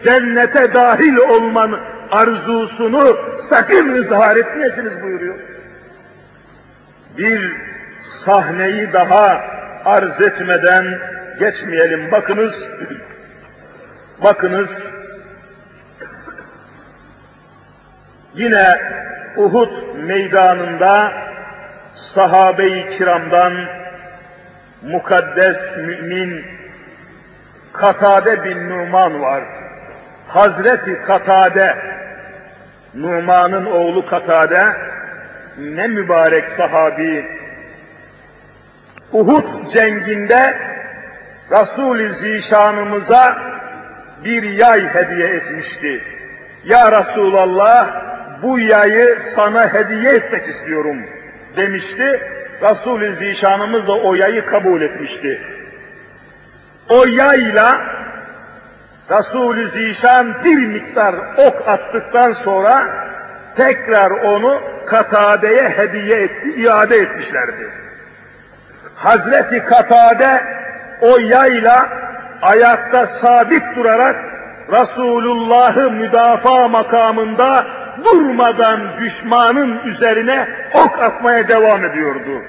cennete 0.00 0.74
dahil 0.74 1.16
olman 1.16 1.70
arzusunu 2.12 3.18
sakın 3.38 3.92
ızhar 3.92 4.36
etmeyesiniz 4.36 5.02
buyuruyor. 5.02 5.34
Bir 7.18 7.52
sahneyi 8.02 8.92
daha 8.92 9.44
arz 9.86 10.20
etmeden 10.20 10.98
geçmeyelim. 11.38 12.12
Bakınız, 12.12 12.68
bakınız, 14.22 14.90
yine 18.34 18.78
Uhud 19.36 19.72
meydanında 19.96 21.12
sahabe-i 21.94 22.88
kiramdan 22.88 23.52
mukaddes 24.82 25.76
mümin 25.76 26.44
Katade 27.72 28.44
bin 28.44 28.70
Numan 28.70 29.20
var. 29.20 29.44
Hazreti 30.28 31.02
Katade, 31.02 31.76
Numan'ın 32.94 33.66
oğlu 33.66 34.06
Katade, 34.06 34.66
ne 35.58 35.86
mübarek 35.86 36.48
sahabi. 36.48 37.45
Uhud 39.16 39.68
cenginde 39.72 40.54
Resul-i 41.50 42.12
Zişanımıza 42.12 43.38
bir 44.24 44.42
yay 44.42 44.88
hediye 44.94 45.28
etmişti. 45.28 46.02
Ya 46.64 46.98
Resulallah 46.98 48.02
bu 48.42 48.58
yayı 48.58 49.20
sana 49.20 49.74
hediye 49.74 50.12
etmek 50.12 50.48
istiyorum 50.48 50.96
demişti. 51.56 52.20
Resul-i 52.62 53.14
Zişanımız 53.14 53.86
da 53.86 53.92
o 53.92 54.14
yayı 54.14 54.46
kabul 54.46 54.82
etmişti. 54.82 55.40
O 56.88 57.04
yayla 57.04 57.80
Resul-i 59.10 59.68
Zişan 59.68 60.44
bir 60.44 60.66
miktar 60.66 61.14
ok 61.36 61.68
attıktan 61.68 62.32
sonra 62.32 62.86
tekrar 63.56 64.10
onu 64.10 64.60
Katade'ye 64.86 65.68
hediye 65.68 66.22
etti, 66.22 66.50
iade 66.56 66.96
etmişlerdi. 66.96 67.85
Hazreti 68.96 69.64
Katade 69.64 70.40
o 71.00 71.18
yayla 71.18 71.88
ayakta 72.42 73.06
sabit 73.06 73.62
durarak 73.76 74.16
Resulullah'ı 74.72 75.90
müdafaa 75.90 76.68
makamında 76.68 77.66
durmadan 78.04 78.80
düşmanın 79.00 79.78
üzerine 79.84 80.48
ok 80.74 81.02
atmaya 81.02 81.48
devam 81.48 81.84
ediyordu. 81.84 82.42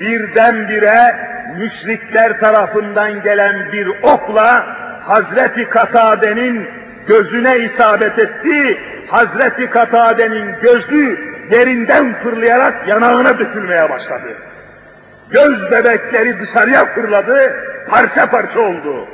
Birdenbire 0.00 1.16
müşrikler 1.58 2.40
tarafından 2.40 3.22
gelen 3.22 3.72
bir 3.72 3.88
okla 4.02 4.66
Hazreti 5.00 5.68
Katade'nin 5.68 6.68
gözüne 7.06 7.58
isabet 7.58 8.18
etti. 8.18 8.80
Hazreti 9.08 9.70
Katade'nin 9.70 10.54
gözü 10.62 11.18
yerinden 11.50 12.14
fırlayarak 12.14 12.88
yanağına 12.88 13.38
dökülmeye 13.38 13.90
başladı. 13.90 14.28
Göz 15.30 15.70
bebekleri 15.70 16.40
dışarıya 16.40 16.86
fırladı, 16.86 17.54
parça 17.90 18.26
parça 18.26 18.60
oldu. 18.60 19.08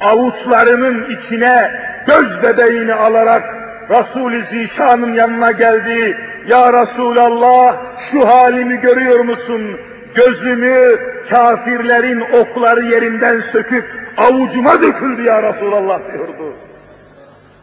Avuçlarının 0.00 1.10
içine 1.10 1.70
göz 2.06 2.42
bebeğini 2.42 2.94
alarak 2.94 3.54
Resul-i 3.90 4.44
Zişan'ın 4.44 5.14
yanına 5.14 5.52
geldi. 5.52 6.18
Ya 6.48 6.72
Resulallah 6.72 7.76
şu 7.98 8.28
halimi 8.28 8.80
görüyor 8.80 9.20
musun? 9.20 9.80
Gözümü 10.14 10.98
kafirlerin 11.30 12.20
okları 12.20 12.84
yerinden 12.84 13.40
söküp 13.40 13.84
avucuma 14.16 14.82
döküldü 14.82 15.22
ya 15.22 15.42
Resulallah 15.42 16.00
diyordu. 16.12 16.54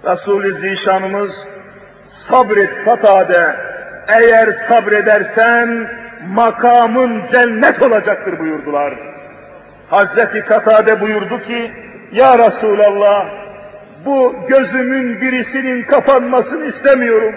Resul-i 0.06 0.54
Zişanımız 0.54 1.48
sabret 2.08 2.86
katade, 2.86 3.56
eğer 4.08 4.52
sabredersen 4.52 5.90
makamın 6.34 7.26
cennet 7.26 7.82
olacaktır 7.82 8.40
buyurdular. 8.40 8.94
Hazreti 9.90 10.42
Katade 10.42 11.02
buyurdu 11.02 11.42
ki, 11.42 11.72
Ya 12.14 12.40
Resulallah, 12.40 13.26
bu 14.06 14.36
gözümün 14.50 15.22
birisinin 15.22 15.84
kapanmasını 15.84 16.66
istemiyorum. 16.66 17.36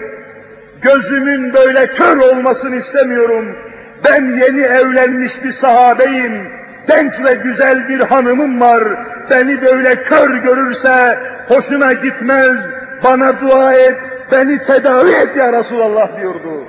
Gözümün 0.81 1.53
böyle 1.53 1.87
kör 1.87 2.17
olmasını 2.17 2.75
istemiyorum. 2.75 3.55
Ben 4.03 4.25
yeni 4.25 4.61
evlenmiş 4.61 5.43
bir 5.43 5.51
sahabeyim. 5.51 6.47
Genç 6.87 7.23
ve 7.23 7.33
güzel 7.33 7.89
bir 7.89 7.99
hanımım 7.99 8.61
var. 8.61 8.83
Beni 9.29 9.61
böyle 9.61 9.95
kör 10.03 10.29
görürse 10.29 11.19
hoşuna 11.47 11.93
gitmez. 11.93 12.71
Bana 13.03 13.41
dua 13.41 13.73
et, 13.73 13.95
beni 14.31 14.63
tedavi 14.63 15.11
et 15.11 15.35
ya 15.35 15.53
Resulallah 15.53 16.21
diyordu. 16.21 16.63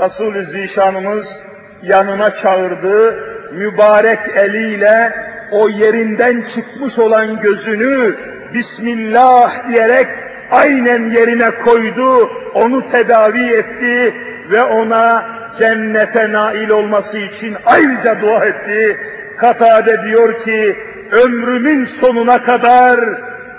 Resul-i 0.00 0.44
Zişanımız 0.44 1.40
yanına 1.82 2.34
çağırdı, 2.34 3.18
mübarek 3.52 4.18
eliyle 4.36 5.12
o 5.52 5.68
yerinden 5.68 6.42
çıkmış 6.42 6.98
olan 6.98 7.40
gözünü 7.40 8.14
Bismillah 8.54 9.68
diyerek 9.68 10.06
aynen 10.50 11.10
yerine 11.10 11.50
koydu, 11.50 12.30
onu 12.54 12.86
tedavi 12.86 13.52
etti 13.52 14.14
ve 14.50 14.62
ona 14.62 15.26
cennete 15.58 16.32
nail 16.32 16.68
olması 16.68 17.18
için 17.18 17.56
ayrıca 17.66 18.20
dua 18.20 18.44
etti. 18.44 18.96
Katade 19.36 20.02
diyor 20.02 20.38
ki, 20.40 20.76
ömrümün 21.10 21.84
sonuna 21.84 22.42
kadar 22.42 23.00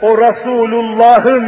o 0.01 0.17
Resulullah'ın 0.17 1.45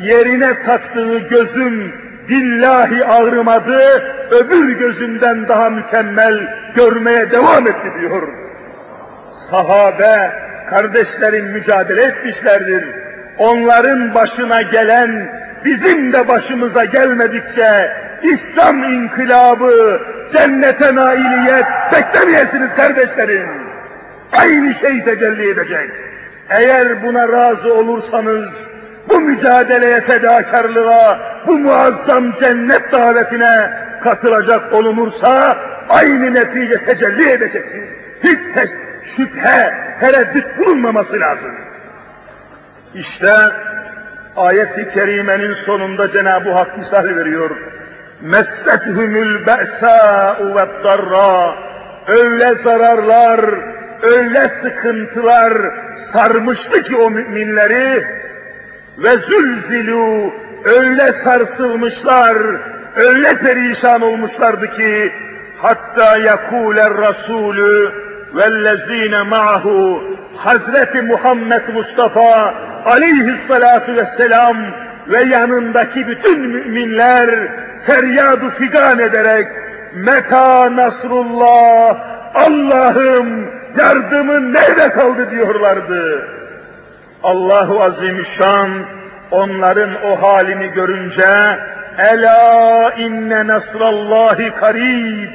yerine 0.00 0.62
taktığı 0.62 1.18
gözüm 1.18 1.92
billahi 2.30 3.04
ağrımadı, 3.04 4.02
öbür 4.30 4.78
gözünden 4.78 5.48
daha 5.48 5.70
mükemmel 5.70 6.54
görmeye 6.74 7.30
devam 7.30 7.66
etti 7.66 7.92
diyor. 8.00 8.28
Sahabe, 9.32 10.32
kardeşlerin 10.70 11.44
mücadele 11.44 12.02
etmişlerdir. 12.02 12.84
Onların 13.38 14.14
başına 14.14 14.62
gelen 14.62 15.28
bizim 15.64 16.12
de 16.12 16.28
başımıza 16.28 16.84
gelmedikçe 16.84 17.92
İslam 18.22 18.84
inkılabı, 18.84 20.00
cennete 20.32 20.94
nailiyet 20.94 21.66
beklemeyesiniz 21.92 22.74
kardeşlerim. 22.74 23.48
Aynı 24.32 24.74
şey 24.74 25.04
tecelli 25.04 25.50
edecek. 25.50 25.90
Eğer 26.50 27.02
buna 27.02 27.28
razı 27.28 27.74
olursanız, 27.74 28.64
bu 29.08 29.20
mücadeleye, 29.20 30.00
fedakarlığa, 30.00 31.20
bu 31.46 31.58
muazzam 31.58 32.32
cennet 32.32 32.92
davetine 32.92 33.70
katılacak 34.02 34.72
olunursa, 34.72 35.58
aynı 35.88 36.34
netice 36.34 36.84
tecelli 36.84 37.30
edecektir. 37.30 37.82
Hiç 38.24 38.54
te 38.54 38.64
şüphe, 39.02 39.74
tereddüt 40.00 40.58
bulunmaması 40.58 41.20
lazım. 41.20 41.52
İşte 42.94 43.34
ayet-i 44.36 44.90
kerimenin 44.90 45.52
sonunda 45.52 46.08
Cenab-ı 46.08 46.50
Hak 46.50 46.78
misal 46.78 47.04
veriyor. 47.04 47.50
Messethumul 48.20 49.46
be'sâ'u 49.46 50.54
ve. 50.54 51.54
Öyle 52.08 52.54
zararlar, 52.54 53.40
öyle 54.02 54.48
sıkıntılar 54.48 55.52
sarmıştı 55.94 56.82
ki 56.82 56.96
o 56.96 57.10
müminleri 57.10 58.06
ve 59.02 59.18
zülzilu 59.18 60.32
öyle 60.64 61.12
sarsılmışlar, 61.12 62.36
öyle 62.96 63.38
perişan 63.38 64.02
olmuşlardı 64.02 64.70
ki 64.70 65.12
hatta 65.58 66.16
yakuler 66.16 66.96
rasulü 66.96 67.92
vellezine 68.34 69.22
ma'hu 69.22 70.02
Hazreti 70.36 71.02
Muhammed 71.02 71.68
Mustafa 71.74 72.54
aleyhissalatu 72.84 73.96
vesselam 73.96 74.56
ve 75.08 75.22
yanındaki 75.22 76.08
bütün 76.08 76.40
müminler 76.40 77.30
feryadu 77.86 78.50
figan 78.50 78.98
ederek 78.98 79.46
meta 79.94 80.76
nasrullah 80.76 81.96
Allah'ım 82.34 83.46
yardımın 83.78 84.52
nerede 84.52 84.90
kaldı 84.90 85.30
diyorlardı. 85.30 86.28
Allahu 87.22 87.82
Azimüşşan 87.82 88.70
onların 89.30 89.90
o 90.04 90.22
halini 90.22 90.68
görünce 90.74 91.58
Ela 91.98 92.94
inne 92.98 93.46
nasrallahi 93.46 94.50
karib 94.60 95.28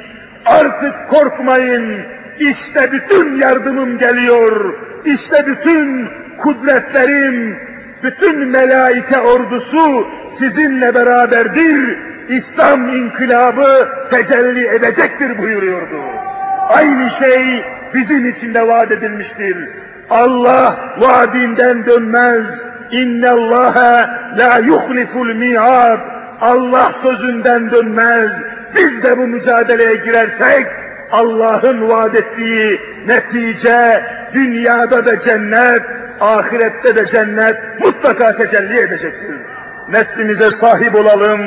artık 0.46 1.08
korkmayın 1.10 2.00
işte 2.38 2.92
bütün 2.92 3.36
yardımım 3.36 3.98
geliyor 3.98 4.74
işte 5.04 5.46
bütün 5.46 6.08
kudretlerim 6.38 7.58
bütün 8.02 8.38
melaike 8.48 9.18
ordusu 9.18 10.08
sizinle 10.28 10.94
beraberdir 10.94 11.98
İslam 12.28 12.88
inkılabı 12.88 13.88
tecelli 14.10 14.66
edecektir 14.66 15.38
buyuruyordu. 15.38 16.02
Aynı 16.68 17.10
şey 17.10 17.64
bizim 17.94 18.28
için 18.30 18.54
de 18.54 18.68
vaat 18.68 18.92
edilmiştir. 18.92 19.56
Allah 20.10 20.76
vaadinden 20.98 21.86
dönmez. 21.86 22.60
İnne 22.90 23.30
Allaha 23.30 24.20
la 24.38 24.58
yuhliful 24.58 25.34
mi'ad. 25.34 25.98
Allah 26.40 26.92
sözünden 26.92 27.70
dönmez. 27.70 28.32
Biz 28.76 29.02
de 29.02 29.18
bu 29.18 29.26
mücadeleye 29.26 29.96
girersek 29.96 30.66
Allah'ın 31.12 31.88
vaat 31.88 32.14
ettiği 32.14 32.80
netice 33.06 34.02
dünyada 34.32 35.04
da 35.04 35.18
cennet, 35.18 35.82
ahirette 36.20 36.96
de 36.96 37.06
cennet 37.06 37.56
mutlaka 37.80 38.36
tecelli 38.36 38.78
edecektir. 38.78 39.36
Neslimize 39.88 40.50
sahip 40.50 40.94
olalım, 40.94 41.40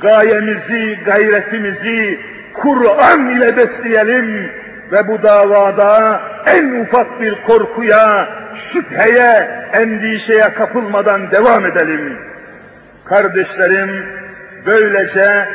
gayemizi, 0.00 0.98
gayretimizi 1.04 2.20
Kur'an 2.54 3.30
ile 3.30 3.56
besleyelim 3.56 4.50
ve 4.92 5.08
bu 5.08 5.22
davada 5.22 6.22
en 6.46 6.80
ufak 6.80 7.20
bir 7.20 7.42
korkuya, 7.42 8.28
şüpheye, 8.54 9.48
endişeye 9.72 10.52
kapılmadan 10.52 11.30
devam 11.30 11.66
edelim. 11.66 12.18
Kardeşlerim, 13.04 14.06
böylece 14.66 15.48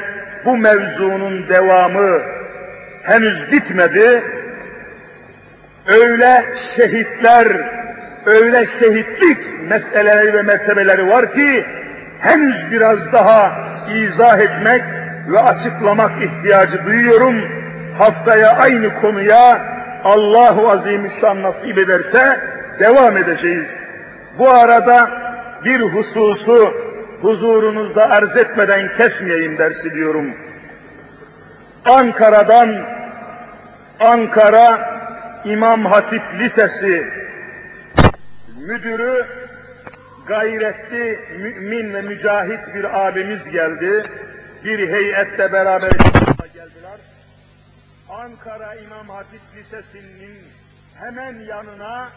bu 0.45 0.57
mevzunun 0.57 1.47
devamı 1.47 2.19
henüz 3.03 3.51
bitmedi. 3.51 4.23
Öyle 5.87 6.45
şehitler, 6.55 7.47
öyle 8.25 8.65
şehitlik 8.65 9.37
meseleleri 9.69 10.33
ve 10.33 10.41
mertebeleri 10.41 11.07
var 11.07 11.33
ki 11.33 11.65
henüz 12.19 12.71
biraz 12.71 13.13
daha 13.13 13.51
izah 13.95 14.39
etmek 14.39 14.83
ve 15.27 15.39
açıklamak 15.39 16.11
ihtiyacı 16.23 16.85
duyuyorum. 16.85 17.58
Haftaya 17.97 18.57
aynı 18.57 19.01
konuya 19.01 19.61
Allahu 20.03 20.69
Azimüşşan 20.69 21.41
nasip 21.41 21.77
ederse 21.77 22.39
devam 22.79 23.17
edeceğiz. 23.17 23.79
Bu 24.39 24.49
arada 24.49 25.09
bir 25.65 25.81
hususu 25.81 26.73
huzurunuzda 27.21 28.09
arz 28.09 28.37
etmeden 28.37 28.93
kesmeyeyim 28.97 29.57
dersi 29.57 29.93
diyorum. 29.93 30.33
Ankara'dan 31.85 32.75
Ankara 33.99 34.99
İmam 35.45 35.85
Hatip 35.85 36.21
Lisesi 36.39 37.07
müdürü 38.57 39.25
gayretli, 40.27 41.19
mümin 41.37 41.93
ve 41.93 42.01
mücahit 42.01 42.75
bir 42.75 43.07
abimiz 43.07 43.49
geldi. 43.49 44.03
Bir 44.65 44.89
heyetle 44.89 45.53
beraber. 45.53 45.91
Ankara 48.09 48.75
İmam 48.75 49.09
Hatip 49.09 49.41
Lisesi'nin 49.57 50.37
hemen 50.95 51.39
yanına 51.39 52.09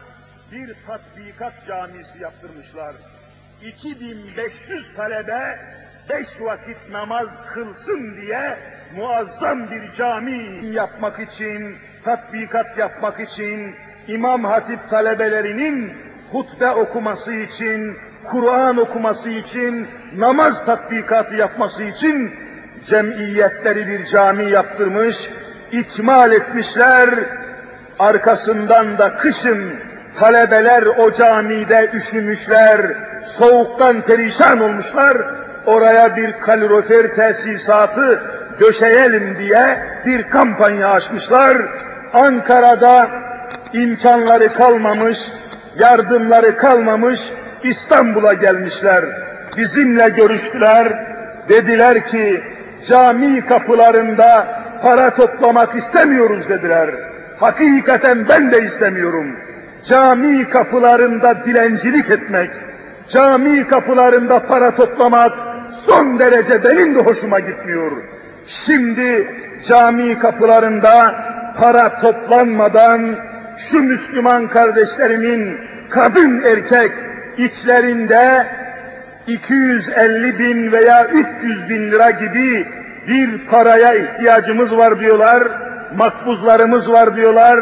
bir 0.53 0.75
tatbikat 0.87 1.67
camisi 1.67 2.23
yaptırmışlar. 2.23 2.95
2500 3.63 4.95
talebe 4.97 5.59
beş 6.11 6.41
vakit 6.41 6.77
namaz 6.91 7.29
kılsın 7.55 8.17
diye 8.17 8.59
muazzam 8.97 9.71
bir 9.71 9.93
cami 9.93 10.67
yapmak 10.67 11.21
için, 11.21 11.77
tatbikat 12.05 12.79
yapmak 12.79 13.21
için, 13.21 13.75
İmam 14.09 14.45
Hatip 14.45 14.91
talebelerinin 14.91 15.95
hutbe 16.31 16.71
okuması 16.71 17.35
için, 17.35 17.97
Kur'an 18.25 18.77
okuması 18.77 19.31
için, 19.31 19.89
namaz 20.17 20.67
tatbikatı 20.67 21.35
yapması 21.35 21.85
için 21.85 22.35
cemiyetleri 22.85 23.87
bir 23.87 24.07
cami 24.07 24.45
yaptırmış, 24.45 25.31
ikmal 25.73 26.33
etmişler, 26.33 27.09
arkasından 27.99 28.99
da 28.99 29.17
kışın 29.17 29.73
talebeler 30.19 30.83
o 30.83 31.13
camide 31.13 31.91
üşümüşler, 31.95 32.81
soğuktan 33.23 34.01
perişan 34.01 34.61
olmuşlar, 34.61 35.17
oraya 35.67 36.17
bir 36.17 36.33
kalorifer 36.33 37.15
tesisatı 37.15 38.23
döşeyelim 38.61 39.39
diye 39.39 39.79
bir 40.07 40.23
kampanya 40.23 40.91
açmışlar. 40.91 41.57
Ankara'da 42.15 43.09
imkanları 43.73 44.49
kalmamış, 44.49 45.19
yardımları 45.79 46.57
kalmamış, 46.57 47.31
İstanbul'a 47.63 48.33
gelmişler. 48.33 49.05
Bizimle 49.57 50.09
görüştüler. 50.09 50.93
Dediler 51.49 52.07
ki 52.07 52.43
cami 52.85 53.47
kapılarında 53.47 54.62
para 54.83 55.15
toplamak 55.15 55.75
istemiyoruz 55.75 56.49
dediler. 56.49 56.91
Hakikaten 57.41 58.29
ben 58.29 58.53
de 58.53 58.63
istemiyorum. 58.63 59.27
Cami 59.85 60.49
kapılarında 60.49 61.45
dilencilik 61.45 62.11
etmek, 62.11 62.51
cami 63.09 63.69
kapılarında 63.69 64.47
para 64.47 64.71
toplamak 64.75 65.33
son 65.73 66.19
derece 66.19 66.65
benim 66.65 66.95
de 66.95 66.99
hoşuma 66.99 67.41
gitmiyor. 67.41 67.93
Şimdi 68.47 69.29
cami 69.65 70.19
kapılarında 70.19 71.15
para 71.59 72.01
toplanmadan 72.01 73.17
şu 73.59 73.81
Müslüman 73.81 74.49
kardeşlerimin 74.49 75.59
kadın 75.91 76.43
erkek 76.43 76.93
içlerinde 77.39 78.47
250 79.27 80.39
bin 80.39 80.73
veya 80.73 81.07
300 81.07 81.69
bin 81.69 81.91
lira 81.91 82.11
gibi 82.11 82.67
bir 83.09 83.39
paraya 83.51 83.95
ihtiyacımız 83.95 84.77
var 84.77 85.01
diyorlar, 85.01 85.43
makbuzlarımız 85.97 86.93
var 86.93 87.17
diyorlar, 87.17 87.61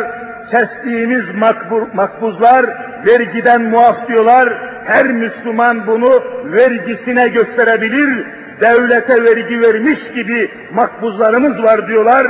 kestiğimiz 0.50 1.34
makbur, 1.34 1.82
makbuzlar 1.94 2.66
vergiden 3.06 3.62
muaf 3.62 4.08
diyorlar, 4.08 4.48
her 4.84 5.06
Müslüman 5.06 5.86
bunu 5.86 6.22
vergisine 6.44 7.28
gösterebilir, 7.28 8.26
devlete 8.60 9.24
vergi 9.24 9.60
vermiş 9.60 10.12
gibi 10.12 10.50
makbuzlarımız 10.72 11.62
var 11.62 11.88
diyorlar, 11.88 12.26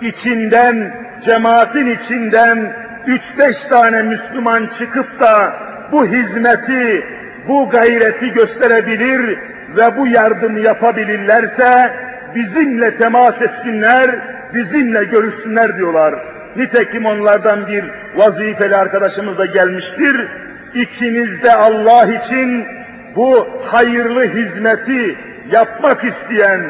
içinden, 0.00 0.94
cemaatin 1.20 1.86
içinden 1.86 2.72
üç 3.06 3.38
beş 3.38 3.64
tane 3.64 4.02
Müslüman 4.02 4.66
çıkıp 4.66 5.20
da 5.20 5.52
bu 5.92 6.06
hizmeti, 6.06 7.04
bu 7.48 7.70
gayreti 7.70 8.32
gösterebilir 8.32 9.38
ve 9.76 9.96
bu 9.96 10.06
yardımı 10.06 10.60
yapabilirlerse 10.60 11.90
bizimle 12.34 12.96
temas 12.96 13.42
etsinler, 13.42 14.10
bizimle 14.54 15.04
görüşsünler 15.04 15.76
diyorlar. 15.76 16.14
Nitekim 16.56 17.06
onlardan 17.06 17.66
bir 17.66 17.84
vazifeli 18.16 18.76
arkadaşımız 18.76 19.38
da 19.38 19.46
gelmiştir. 19.46 20.28
İçinizde 20.74 21.54
Allah 21.54 22.06
için 22.06 22.64
bu 23.16 23.48
hayırlı 23.64 24.24
hizmeti 24.24 25.16
yapmak 25.50 26.04
isteyen, 26.04 26.60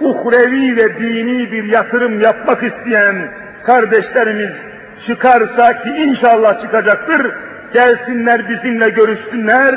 uhrevi 0.00 0.76
ve 0.76 1.00
dini 1.00 1.52
bir 1.52 1.64
yatırım 1.64 2.20
yapmak 2.20 2.62
isteyen 2.62 3.16
kardeşlerimiz 3.62 4.56
çıkarsa 4.98 5.78
ki 5.78 5.90
inşallah 5.90 6.60
çıkacaktır, 6.60 7.32
gelsinler 7.72 8.48
bizimle 8.48 8.88
görüşsünler, 8.88 9.74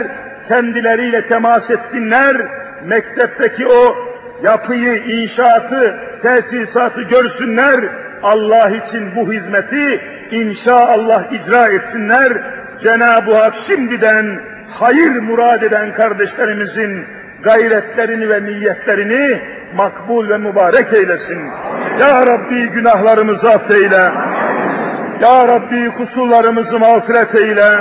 kendileriyle 0.48 1.28
temas 1.28 1.72
etsinler, 1.72 2.38
mektepteki 2.86 3.68
o 3.68 4.11
yapıyı, 4.44 4.96
inşaatı, 4.96 6.00
tesisatı 6.22 7.02
görsünler, 7.02 7.80
Allah 8.24 8.70
için 8.70 9.16
bu 9.16 9.34
hizmeti 9.34 10.02
inşallah 10.32 11.32
icra 11.32 11.68
etsinler. 11.68 12.34
Cenab-ı 12.80 13.36
Hak 13.36 13.56
şimdiden 13.56 14.40
hayır 14.70 15.16
murad 15.16 15.62
eden 15.62 15.94
kardeşlerimizin 15.94 17.06
gayretlerini 17.44 18.30
ve 18.30 18.44
niyetlerini 18.44 19.42
makbul 19.76 20.30
ve 20.30 20.38
mübarek 20.38 20.94
eylesin. 20.94 21.40
Ya 22.00 22.26
Rabbi 22.26 22.68
günahlarımızı 22.68 23.50
affeyle. 23.52 24.12
Ya 25.22 25.48
Rabbi 25.48 25.92
kusurlarımızı 25.98 26.80
mağfiret 26.80 27.36
eyle. 27.36 27.76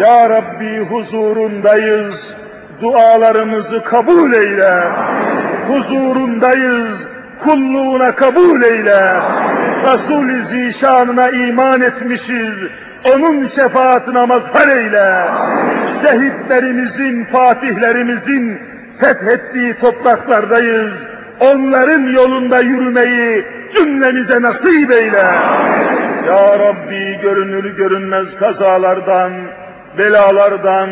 Ya 0.00 0.30
Rabbi 0.30 0.78
huzurundayız. 0.78 2.34
Dualarımızı 2.82 3.82
kabul 3.82 4.32
eyle. 4.32 4.82
Huzurundayız. 5.68 7.06
Kulluğuna 7.38 8.14
kabul 8.14 8.62
eyle. 8.62 9.12
Resul-i 9.84 10.42
Zişanına 10.44 11.30
iman 11.30 11.80
etmişiz. 11.80 12.62
Onun 13.14 13.46
şefaatine 13.46 14.26
mazhar 14.26 14.68
eyle. 14.68 15.24
Şehitlerimizin, 16.02 17.24
fatihlerimizin 17.24 18.58
fethettiği 18.98 19.74
topraklardayız. 19.74 21.06
Onların 21.40 22.02
yolunda 22.02 22.60
yürümeyi 22.60 23.44
cümlemize 23.72 24.42
nasip 24.42 24.90
eyle. 24.90 25.24
Ya 26.28 26.58
Rabbi 26.58 27.18
görünür 27.22 27.76
görünmez 27.76 28.36
kazalardan, 28.36 29.32
belalardan, 29.98 30.88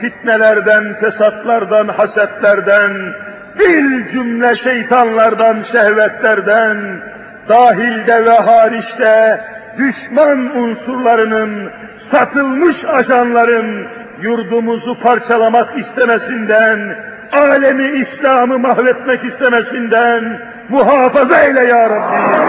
fitnelerden, 0.00 0.94
fesatlardan, 0.94 1.88
hasetlerden, 1.88 3.14
bil 3.58 4.08
cümle 4.08 4.56
şeytanlardan, 4.56 5.62
şehvetlerden, 5.62 6.76
dahilde 7.48 8.24
ve 8.24 8.38
hariçte 8.38 9.40
düşman 9.78 10.56
unsurlarının, 10.56 11.70
satılmış 11.98 12.84
ajanların 12.84 13.86
yurdumuzu 14.22 15.00
parçalamak 15.00 15.78
istemesinden, 15.78 16.96
alemi 17.32 17.98
İslam'ı 17.98 18.58
mahvetmek 18.58 19.24
istemesinden 19.24 20.38
muhafaza 20.68 21.40
eyle 21.40 21.64
ya 21.64 21.90
Rabbi. 21.90 22.44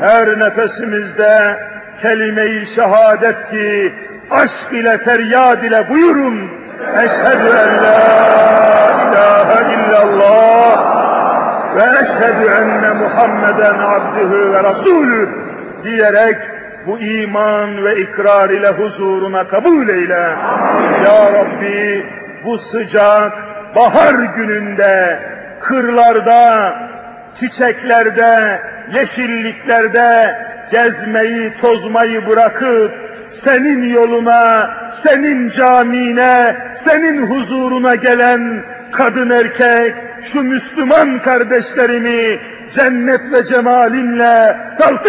Her 0.00 0.38
nefesimizde 0.38 1.56
kelime-i 2.02 2.66
şehadet 2.66 3.50
ki 3.50 3.92
aşk 4.30 4.72
ile 4.72 4.98
feryad 4.98 5.62
ile 5.62 5.88
buyurun. 5.90 6.57
Eşhedü 6.78 7.48
en 7.48 7.82
la 7.82 7.98
ilahe 9.04 9.74
illallah 9.74 10.78
ve 11.76 12.00
eşhedü 12.00 12.50
enne 12.50 12.92
Muhammeden 12.92 13.78
abdühü 13.78 14.52
ve 14.52 14.62
rasulü 14.62 15.28
diyerek 15.84 16.36
bu 16.86 16.98
iman 16.98 17.84
ve 17.84 18.00
ikrar 18.00 18.50
ile 18.50 18.68
huzuruna 18.68 19.48
kabul 19.48 19.88
eyle. 19.88 20.36
Ya 21.04 21.32
Rabbi 21.32 22.06
bu 22.44 22.58
sıcak 22.58 23.32
bahar 23.76 24.14
gününde 24.14 25.20
kırlarda, 25.60 26.74
çiçeklerde, 27.34 28.60
yeşilliklerde 28.94 30.38
gezmeyi, 30.70 31.52
tozmayı 31.60 32.26
bırakıp 32.26 33.07
senin 33.30 33.82
yoluna, 33.82 34.70
senin 34.92 35.48
camine, 35.48 36.56
senin 36.74 37.26
huzuruna 37.26 37.94
gelen 37.94 38.62
kadın 38.92 39.30
erkek, 39.30 39.94
şu 40.22 40.42
Müslüman 40.42 41.20
kardeşlerimi 41.22 42.38
cennet 42.72 43.32
ve 43.32 43.44
cemalinle 43.44 44.56
kalkıp 44.78 45.06